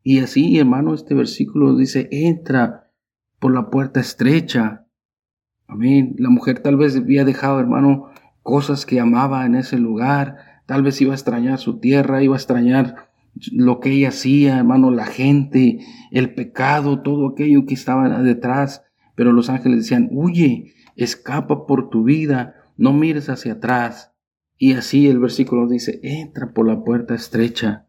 Y 0.02 0.20
así, 0.20 0.58
hermano, 0.58 0.94
este 0.94 1.14
versículo 1.14 1.76
dice, 1.76 2.08
entra 2.10 2.90
por 3.38 3.52
la 3.52 3.70
puerta 3.70 4.00
estrecha. 4.00 4.86
Amén. 5.66 6.14
La 6.18 6.30
mujer 6.30 6.60
tal 6.60 6.76
vez 6.76 6.96
había 6.96 7.24
dejado, 7.24 7.60
hermano, 7.60 8.10
cosas 8.42 8.86
que 8.86 9.00
amaba 9.00 9.44
en 9.46 9.54
ese 9.54 9.78
lugar. 9.78 10.36
Tal 10.66 10.82
vez 10.82 11.00
iba 11.00 11.12
a 11.12 11.16
extrañar 11.16 11.58
su 11.58 11.80
tierra, 11.80 12.22
iba 12.22 12.34
a 12.34 12.38
extrañar 12.38 13.10
lo 13.52 13.80
que 13.80 13.92
ella 13.92 14.08
hacía, 14.08 14.58
hermano, 14.58 14.90
la 14.90 15.06
gente, 15.06 15.80
el 16.10 16.34
pecado, 16.34 17.02
todo 17.02 17.28
aquello 17.28 17.66
que 17.66 17.74
estaba 17.74 18.22
detrás. 18.22 18.84
Pero 19.14 19.32
los 19.32 19.50
ángeles 19.50 19.80
decían, 19.80 20.08
huye, 20.12 20.74
escapa 20.96 21.66
por 21.66 21.90
tu 21.90 22.04
vida, 22.04 22.54
no 22.76 22.92
mires 22.92 23.28
hacia 23.28 23.54
atrás. 23.54 24.14
Y 24.56 24.74
así 24.74 25.08
el 25.08 25.18
versículo 25.18 25.68
dice, 25.68 26.00
entra 26.02 26.52
por 26.52 26.66
la 26.66 26.84
puerta 26.84 27.14
estrecha. 27.14 27.86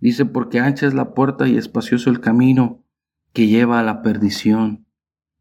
Dice, 0.00 0.24
porque 0.24 0.60
ancha 0.60 0.86
es 0.86 0.94
la 0.94 1.14
puerta 1.14 1.48
y 1.48 1.56
espacioso 1.56 2.10
el 2.10 2.20
camino 2.20 2.84
que 3.32 3.48
lleva 3.48 3.80
a 3.80 3.82
la 3.82 4.02
perdición. 4.02 4.86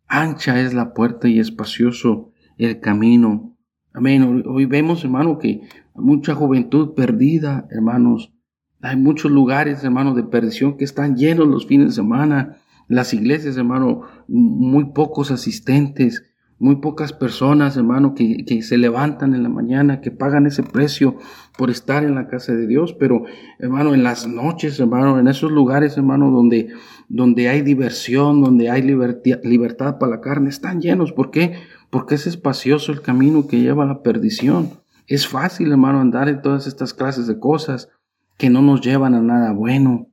Ancha 0.08 0.60
es 0.62 0.74
la 0.74 0.94
puerta 0.94 1.28
y 1.28 1.40
espacioso 1.40 2.32
el 2.58 2.80
camino. 2.80 3.56
Amén. 3.94 4.44
Hoy 4.48 4.66
vemos, 4.66 5.04
hermano, 5.04 5.38
que 5.38 5.62
mucha 5.94 6.36
juventud 6.36 6.94
perdida, 6.94 7.68
hermanos. 7.72 8.34
Hay 8.82 8.96
muchos 8.96 9.32
lugares, 9.32 9.84
hermano, 9.84 10.14
de 10.14 10.24
perdición 10.24 10.78
que 10.78 10.86
están 10.86 11.18
llenos 11.18 11.48
los 11.48 11.68
fines 11.68 11.88
de 11.88 11.94
semana. 11.94 12.58
Las 12.88 13.14
iglesias, 13.14 13.58
hermano, 13.58 14.04
muy 14.28 14.92
pocos 14.92 15.32
asistentes, 15.32 16.24
muy 16.60 16.78
pocas 16.78 17.14
personas, 17.14 17.78
hermano, 17.78 18.16
que, 18.16 18.44
que, 18.46 18.64
se 18.64 18.78
levantan 18.78 19.36
en 19.36 19.44
la 19.44 19.50
mañana, 19.50 20.02
que 20.02 20.10
pagan 20.10 20.48
ese 20.48 20.64
precio 20.64 21.18
por 21.56 21.70
estar 21.70 22.04
en 22.04 22.16
la 22.16 22.28
casa 22.28 22.54
de 22.54 22.66
Dios. 22.66 22.94
Pero, 22.94 23.26
hermano, 23.60 23.94
en 23.94 24.04
las 24.04 24.28
noches, 24.28 24.80
hermano, 24.80 25.20
en 25.20 25.28
esos 25.28 25.52
lugares, 25.52 25.98
hermano, 25.98 26.32
donde, 26.32 26.70
donde 27.10 27.50
hay 27.50 27.62
diversión, 27.62 28.42
donde 28.42 28.72
hay 28.72 28.82
libertad, 28.82 29.40
libertad 29.44 30.00
para 30.00 30.14
la 30.14 30.22
carne, 30.22 30.50
están 30.50 30.82
llenos. 30.82 31.12
¿Por 31.12 31.30
qué? 31.30 31.56
Porque 31.92 32.16
es 32.16 32.26
espacioso 32.26 32.92
el 32.92 33.02
camino 33.02 33.48
que 33.48 33.60
lleva 33.60 33.84
a 33.84 33.88
la 33.88 34.02
perdición. 34.02 34.72
Es 35.06 35.28
fácil, 35.28 35.72
hermano, 35.72 36.00
andar 36.00 36.28
en 36.28 36.42
todas 36.42 36.66
estas 36.66 36.94
clases 36.94 37.28
de 37.28 37.40
cosas 37.40 37.90
que 38.38 38.50
no 38.50 38.62
nos 38.62 38.82
llevan 38.82 39.14
a 39.14 39.22
nada 39.22 39.52
bueno. 39.52 40.08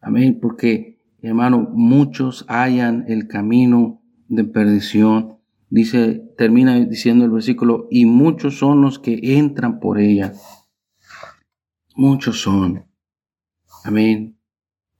Amén, 0.00 0.38
porque, 0.40 1.00
hermano, 1.22 1.68
muchos 1.72 2.44
hallan 2.48 3.04
el 3.08 3.26
camino 3.26 4.03
de 4.28 4.44
perdición. 4.44 5.38
Dice, 5.70 6.22
termina 6.36 6.78
diciendo 6.80 7.24
el 7.24 7.30
versículo, 7.30 7.88
y 7.90 8.06
muchos 8.06 8.58
son 8.58 8.80
los 8.80 8.98
que 8.98 9.18
entran 9.22 9.80
por 9.80 9.98
ella. 9.98 10.32
Muchos 11.96 12.40
son. 12.40 12.86
Amén. 13.84 14.38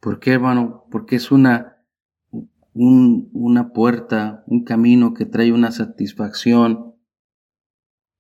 ¿Por 0.00 0.20
qué, 0.20 0.32
hermano? 0.32 0.86
Porque 0.90 1.16
es 1.16 1.32
una, 1.32 1.84
un, 2.72 3.30
una 3.32 3.72
puerta, 3.72 4.44
un 4.46 4.64
camino 4.64 5.14
que 5.14 5.26
trae 5.26 5.52
una 5.52 5.70
satisfacción 5.70 6.94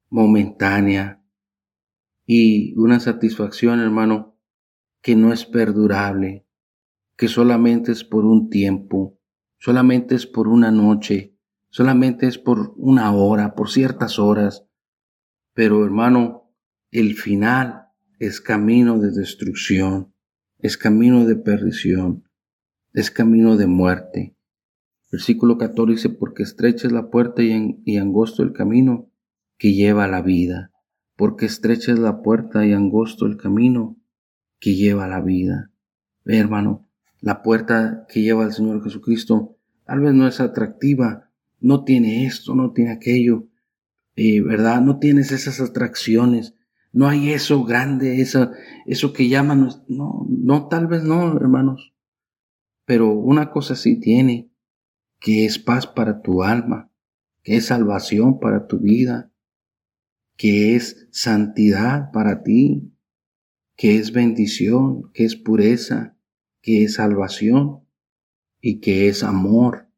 momentánea 0.08 1.22
y 2.26 2.72
una 2.78 3.00
satisfacción, 3.00 3.80
hermano, 3.80 4.38
que 5.02 5.16
no 5.16 5.32
es 5.32 5.44
perdurable, 5.44 6.46
que 7.16 7.28
solamente 7.28 7.92
es 7.92 8.04
por 8.04 8.24
un 8.24 8.48
tiempo, 8.48 9.18
solamente 9.64 10.14
es 10.14 10.26
por 10.26 10.46
una 10.46 10.70
noche, 10.70 11.38
solamente 11.70 12.26
es 12.26 12.36
por 12.36 12.74
una 12.76 13.14
hora, 13.14 13.54
por 13.54 13.70
ciertas 13.70 14.18
horas. 14.18 14.66
Pero, 15.54 15.86
hermano, 15.86 16.52
el 16.90 17.14
final 17.14 17.86
es 18.18 18.42
camino 18.42 18.98
de 18.98 19.10
destrucción, 19.10 20.12
es 20.58 20.76
camino 20.76 21.24
de 21.24 21.36
perdición, 21.36 22.28
es 22.92 23.10
camino 23.10 23.56
de 23.56 23.66
muerte. 23.66 24.36
Versículo 25.10 25.56
14 25.56 25.92
dice, 25.92 26.08
porque 26.10 26.42
estrecha 26.42 26.86
es 26.86 26.92
la 26.92 27.08
puerta 27.08 27.42
y, 27.42 27.96
angosto 27.96 28.42
el 28.42 28.52
camino 28.52 29.10
que 29.56 29.72
lleva 29.72 30.04
a 30.04 30.08
la 30.08 30.20
vida, 30.20 30.72
porque 31.16 31.46
estrecha 31.46 31.90
es 31.90 31.98
la 31.98 32.20
puerta 32.20 32.66
y 32.66 32.74
angosto 32.74 33.24
el 33.24 33.38
camino 33.38 33.96
que 34.60 34.74
lleva 34.74 35.06
a 35.06 35.08
la 35.08 35.22
vida. 35.22 35.70
Hermano, 36.26 36.86
la 37.20 37.42
puerta 37.42 38.04
que 38.10 38.20
lleva 38.20 38.44
al 38.44 38.52
Señor 38.52 38.84
Jesucristo 38.84 39.53
tal 39.84 40.00
vez 40.00 40.14
no 40.14 40.26
es 40.26 40.40
atractiva, 40.40 41.30
no 41.60 41.84
tiene 41.84 42.26
esto, 42.26 42.54
no 42.54 42.72
tiene 42.72 42.92
aquello, 42.92 43.48
eh, 44.16 44.40
¿verdad? 44.40 44.80
No 44.80 44.98
tienes 44.98 45.32
esas 45.32 45.60
atracciones, 45.60 46.54
no 46.92 47.08
hay 47.08 47.32
eso 47.32 47.64
grande, 47.64 48.20
eso, 48.20 48.50
eso 48.86 49.12
que 49.12 49.28
llaman, 49.28 49.68
no, 49.88 50.26
no, 50.28 50.68
tal 50.68 50.86
vez 50.86 51.02
no, 51.02 51.36
hermanos. 51.36 51.94
Pero 52.84 53.12
una 53.12 53.50
cosa 53.50 53.76
sí 53.76 53.98
tiene, 53.98 54.50
que 55.18 55.46
es 55.46 55.58
paz 55.58 55.86
para 55.86 56.20
tu 56.20 56.42
alma, 56.42 56.90
que 57.42 57.56
es 57.56 57.66
salvación 57.66 58.40
para 58.40 58.66
tu 58.66 58.78
vida, 58.78 59.32
que 60.36 60.76
es 60.76 61.08
santidad 61.10 62.10
para 62.12 62.42
ti, 62.42 62.92
que 63.76 63.96
es 63.96 64.12
bendición, 64.12 65.10
que 65.12 65.24
es 65.24 65.36
pureza, 65.36 66.16
que 66.60 66.84
es 66.84 66.94
salvación 66.94 67.83
y 68.64 68.80
que 68.80 69.08
es 69.08 69.22
amor. 69.22 69.88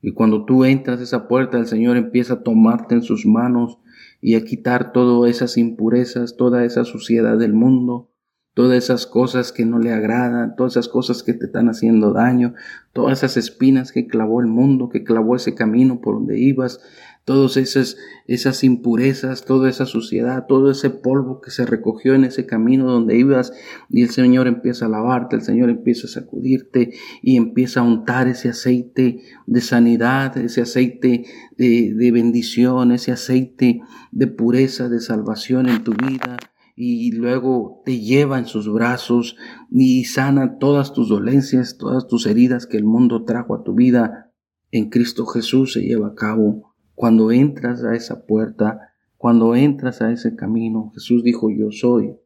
Y 0.00 0.12
cuando 0.12 0.44
tú 0.44 0.64
entras 0.64 1.00
a 1.00 1.02
esa 1.02 1.26
puerta, 1.26 1.58
el 1.58 1.66
Señor 1.66 1.96
empieza 1.96 2.34
a 2.34 2.42
tomarte 2.44 2.94
en 2.94 3.02
sus 3.02 3.26
manos 3.26 3.78
y 4.20 4.36
a 4.36 4.44
quitar 4.44 4.92
todas 4.92 5.28
esas 5.28 5.58
impurezas, 5.58 6.36
toda 6.36 6.64
esa 6.64 6.84
suciedad 6.84 7.36
del 7.38 7.54
mundo, 7.54 8.12
todas 8.58 8.76
esas 8.76 9.06
cosas 9.06 9.52
que 9.52 9.64
no 9.64 9.78
le 9.78 9.92
agradan, 9.92 10.56
todas 10.56 10.72
esas 10.72 10.88
cosas 10.88 11.22
que 11.22 11.32
te 11.32 11.46
están 11.46 11.68
haciendo 11.68 12.12
daño, 12.12 12.54
todas 12.92 13.18
esas 13.18 13.36
espinas 13.36 13.92
que 13.92 14.08
clavó 14.08 14.40
el 14.40 14.48
mundo, 14.48 14.88
que 14.88 15.04
clavó 15.04 15.36
ese 15.36 15.54
camino 15.54 16.00
por 16.00 16.16
donde 16.16 16.40
ibas, 16.40 16.80
todas 17.24 17.56
esas, 17.56 17.98
esas 18.26 18.64
impurezas, 18.64 19.44
toda 19.44 19.70
esa 19.70 19.86
suciedad, 19.86 20.46
todo 20.48 20.72
ese 20.72 20.90
polvo 20.90 21.40
que 21.40 21.52
se 21.52 21.66
recogió 21.66 22.16
en 22.16 22.24
ese 22.24 22.46
camino 22.46 22.90
donde 22.90 23.16
ibas 23.16 23.52
y 23.90 24.02
el 24.02 24.10
Señor 24.10 24.48
empieza 24.48 24.86
a 24.86 24.88
lavarte, 24.88 25.36
el 25.36 25.42
Señor 25.42 25.70
empieza 25.70 26.08
a 26.08 26.10
sacudirte 26.10 26.94
y 27.22 27.36
empieza 27.36 27.78
a 27.78 27.84
untar 27.84 28.26
ese 28.26 28.48
aceite 28.48 29.20
de 29.46 29.60
sanidad, 29.60 30.36
ese 30.36 30.62
aceite 30.62 31.26
de, 31.56 31.94
de 31.94 32.10
bendición, 32.10 32.90
ese 32.90 33.12
aceite 33.12 33.82
de 34.10 34.26
pureza, 34.26 34.88
de 34.88 34.98
salvación 34.98 35.68
en 35.68 35.84
tu 35.84 35.92
vida 35.92 36.38
y 36.80 37.10
luego 37.10 37.82
te 37.84 37.98
lleva 37.98 38.38
en 38.38 38.46
sus 38.46 38.72
brazos 38.72 39.34
y 39.68 40.04
sana 40.04 40.58
todas 40.58 40.92
tus 40.92 41.08
dolencias, 41.08 41.76
todas 41.76 42.06
tus 42.06 42.24
heridas 42.26 42.66
que 42.66 42.76
el 42.76 42.84
mundo 42.84 43.24
trajo 43.24 43.56
a 43.56 43.64
tu 43.64 43.74
vida. 43.74 44.32
En 44.70 44.88
Cristo 44.88 45.26
Jesús 45.26 45.72
se 45.72 45.80
lleva 45.80 46.08
a 46.08 46.14
cabo 46.14 46.76
cuando 46.94 47.32
entras 47.32 47.82
a 47.82 47.96
esa 47.96 48.26
puerta, 48.26 48.92
cuando 49.16 49.56
entras 49.56 50.02
a 50.02 50.12
ese 50.12 50.36
camino, 50.36 50.92
Jesús 50.94 51.24
dijo, 51.24 51.50
yo 51.50 51.72
soy, 51.72 52.16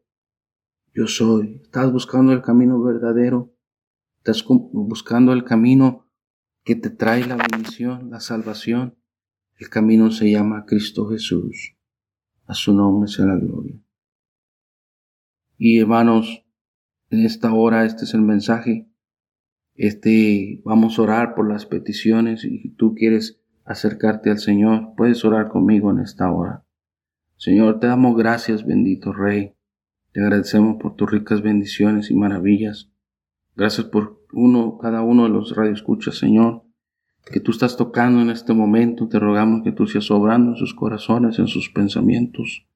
yo 0.93 1.07
soy. 1.07 1.61
Estás 1.63 1.91
buscando 1.91 2.31
el 2.31 2.43
camino 2.43 2.79
verdadero, 2.79 3.55
estás 4.17 4.45
buscando 4.47 5.33
el 5.33 5.45
camino 5.45 6.11
que 6.63 6.75
te 6.75 6.91
trae 6.91 7.25
la 7.25 7.37
bendición, 7.37 8.11
la 8.11 8.19
salvación. 8.19 8.99
El 9.57 9.69
camino 9.69 10.11
se 10.11 10.29
llama 10.29 10.65
Cristo 10.67 11.07
Jesús. 11.07 11.75
A 12.45 12.53
su 12.53 12.71
nombre 12.71 13.07
sea 13.07 13.25
la 13.25 13.37
gloria. 13.37 13.79
Y 15.65 15.79
hermanos, 15.79 16.43
en 17.09 17.25
esta 17.25 17.53
hora 17.53 17.85
este 17.85 18.03
es 18.03 18.13
el 18.13 18.21
mensaje. 18.21 18.89
Este, 19.75 20.61
vamos 20.65 20.99
a 20.99 21.03
orar 21.03 21.35
por 21.35 21.49
las 21.49 21.65
peticiones 21.65 22.43
y 22.43 22.71
tú 22.71 22.95
quieres 22.95 23.39
acercarte 23.63 24.29
al 24.29 24.39
Señor, 24.39 24.89
puedes 24.97 25.23
orar 25.23 25.47
conmigo 25.47 25.89
en 25.89 25.99
esta 25.99 26.29
hora. 26.29 26.65
Señor, 27.37 27.79
te 27.79 27.87
damos 27.87 28.17
gracias, 28.17 28.65
bendito 28.65 29.13
Rey. 29.13 29.53
Te 30.11 30.19
agradecemos 30.19 30.81
por 30.81 30.97
tus 30.97 31.09
ricas 31.09 31.41
bendiciones 31.41 32.11
y 32.11 32.13
maravillas. 32.13 32.91
Gracias 33.55 33.87
por 33.87 34.21
uno, 34.33 34.77
cada 34.79 35.01
uno 35.01 35.23
de 35.23 35.29
los 35.29 35.55
radioescuchas, 35.55 36.17
Señor, 36.17 36.65
que 37.31 37.39
tú 37.39 37.51
estás 37.51 37.77
tocando 37.77 38.21
en 38.21 38.31
este 38.31 38.51
momento. 38.51 39.07
Te 39.07 39.17
rogamos 39.17 39.63
que 39.63 39.71
tú 39.71 39.87
seas 39.87 40.11
obrando 40.11 40.51
en 40.51 40.57
sus 40.57 40.73
corazones, 40.73 41.39
en 41.39 41.47
sus 41.47 41.69
pensamientos. 41.69 42.67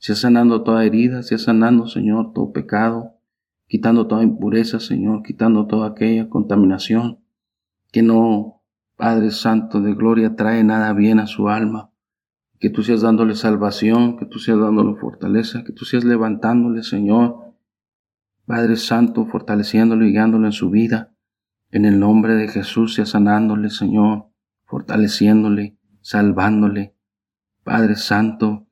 Seas 0.00 0.20
sanando 0.20 0.62
toda 0.62 0.86
herida, 0.86 1.22
seas 1.22 1.42
sanando, 1.42 1.86
Señor, 1.86 2.32
todo 2.32 2.52
pecado, 2.52 3.18
quitando 3.66 4.06
toda 4.06 4.22
impureza, 4.22 4.80
Señor, 4.80 5.22
quitando 5.22 5.66
toda 5.66 5.88
aquella 5.88 6.30
contaminación 6.30 7.20
que 7.92 8.02
no 8.02 8.62
Padre 8.96 9.30
Santo 9.30 9.82
de 9.82 9.94
gloria, 9.94 10.36
trae 10.36 10.64
nada 10.64 10.94
bien 10.94 11.20
a 11.20 11.26
su 11.26 11.50
alma. 11.50 11.90
Que 12.58 12.70
tú 12.70 12.82
seas 12.82 13.02
dándole 13.02 13.34
salvación, 13.34 14.16
que 14.16 14.24
tú 14.24 14.38
seas 14.38 14.58
dándole 14.58 14.98
fortaleza, 14.98 15.64
que 15.64 15.72
tú 15.72 15.84
seas 15.84 16.04
levantándole, 16.04 16.82
Señor. 16.82 17.54
Padre 18.46 18.76
Santo, 18.76 19.26
fortaleciéndolo 19.26 20.06
y 20.06 20.12
guiándolo 20.12 20.46
en 20.46 20.52
su 20.52 20.70
vida. 20.70 21.14
En 21.70 21.84
el 21.84 22.00
nombre 22.00 22.34
de 22.36 22.48
Jesús, 22.48 22.94
sea 22.94 23.04
sanándole, 23.04 23.68
Señor, 23.68 24.30
fortaleciéndole, 24.64 25.76
salvándole. 26.00 26.94
Padre 27.64 27.96
Santo, 27.96 28.66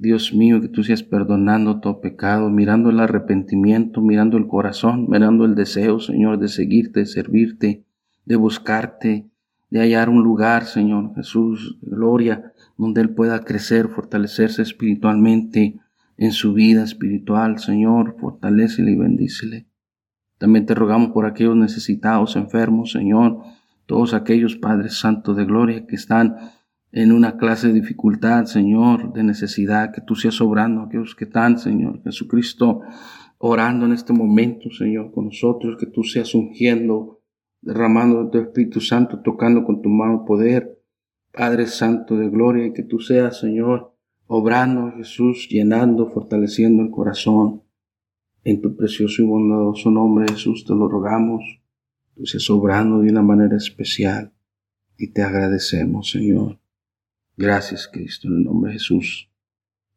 Dios 0.00 0.32
mío, 0.32 0.60
que 0.60 0.68
tú 0.68 0.84
seas 0.84 1.02
perdonando 1.02 1.80
todo 1.80 2.00
pecado, 2.00 2.50
mirando 2.50 2.90
el 2.90 3.00
arrepentimiento, 3.00 4.00
mirando 4.00 4.36
el 4.36 4.46
corazón, 4.46 5.08
mirando 5.10 5.44
el 5.44 5.56
deseo, 5.56 5.98
Señor, 5.98 6.38
de 6.38 6.46
seguirte, 6.46 7.00
de 7.00 7.06
servirte, 7.06 7.84
de 8.24 8.36
buscarte, 8.36 9.28
de 9.70 9.80
hallar 9.80 10.08
un 10.08 10.22
lugar, 10.22 10.66
Señor 10.66 11.16
Jesús, 11.16 11.78
gloria, 11.82 12.52
donde 12.76 13.00
Él 13.00 13.10
pueda 13.10 13.40
crecer, 13.40 13.88
fortalecerse 13.88 14.62
espiritualmente 14.62 15.80
en 16.16 16.30
su 16.30 16.52
vida 16.54 16.84
espiritual, 16.84 17.58
Señor, 17.58 18.14
fortalecele 18.20 18.92
y 18.92 18.96
bendícele. 18.96 19.66
También 20.38 20.64
te 20.64 20.76
rogamos 20.76 21.10
por 21.10 21.26
aquellos 21.26 21.56
necesitados, 21.56 22.36
enfermos, 22.36 22.92
Señor, 22.92 23.40
todos 23.86 24.14
aquellos 24.14 24.54
Padres 24.54 25.00
Santos 25.00 25.36
de 25.36 25.44
gloria 25.44 25.86
que 25.86 25.96
están 25.96 26.36
en 26.92 27.12
una 27.12 27.36
clase 27.36 27.68
de 27.68 27.74
dificultad, 27.74 28.46
Señor, 28.46 29.12
de 29.12 29.22
necesidad, 29.22 29.92
que 29.92 30.00
tú 30.00 30.14
seas 30.14 30.40
obrando 30.40 30.82
aquellos 30.82 31.14
que 31.14 31.24
están, 31.24 31.58
Señor. 31.58 32.02
Jesucristo, 32.02 32.80
orando 33.38 33.86
en 33.86 33.92
este 33.92 34.12
momento, 34.12 34.70
Señor, 34.70 35.12
con 35.12 35.26
nosotros, 35.26 35.76
que 35.78 35.86
tú 35.86 36.02
seas 36.02 36.34
ungiendo, 36.34 37.20
derramando 37.60 38.30
tu 38.30 38.38
Espíritu 38.38 38.80
Santo, 38.80 39.20
tocando 39.20 39.64
con 39.64 39.82
tu 39.82 39.88
mano 39.88 40.24
poder, 40.24 40.82
Padre 41.32 41.66
Santo 41.66 42.16
de 42.16 42.30
gloria, 42.30 42.66
y 42.66 42.72
que 42.72 42.82
tú 42.82 43.00
seas, 43.00 43.38
Señor, 43.38 43.94
obrando, 44.26 44.92
Jesús, 44.96 45.46
llenando, 45.50 46.08
fortaleciendo 46.08 46.82
el 46.82 46.90
corazón. 46.90 47.62
En 48.44 48.62
tu 48.62 48.76
precioso 48.76 49.22
y 49.22 49.26
bondadoso 49.26 49.90
nombre, 49.90 50.26
Jesús, 50.30 50.64
te 50.64 50.74
lo 50.74 50.88
rogamos. 50.88 51.42
Tú 52.14 52.24
seas 52.24 52.48
obrando 52.48 53.00
de 53.00 53.10
una 53.10 53.22
manera 53.22 53.56
especial 53.56 54.32
y 54.96 55.12
te 55.12 55.22
agradecemos, 55.22 56.10
Señor. 56.10 56.58
Gracias, 57.40 57.86
Cristo, 57.86 58.26
en 58.26 58.38
el 58.38 58.42
nombre 58.42 58.72
de 58.72 58.78
Jesús. 58.80 59.30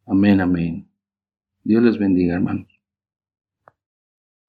Amén, 0.05 0.41
amén. 0.41 0.87
Dios 1.63 1.81
les 1.81 1.97
bendiga, 1.97 2.35
hermanos. 2.35 2.70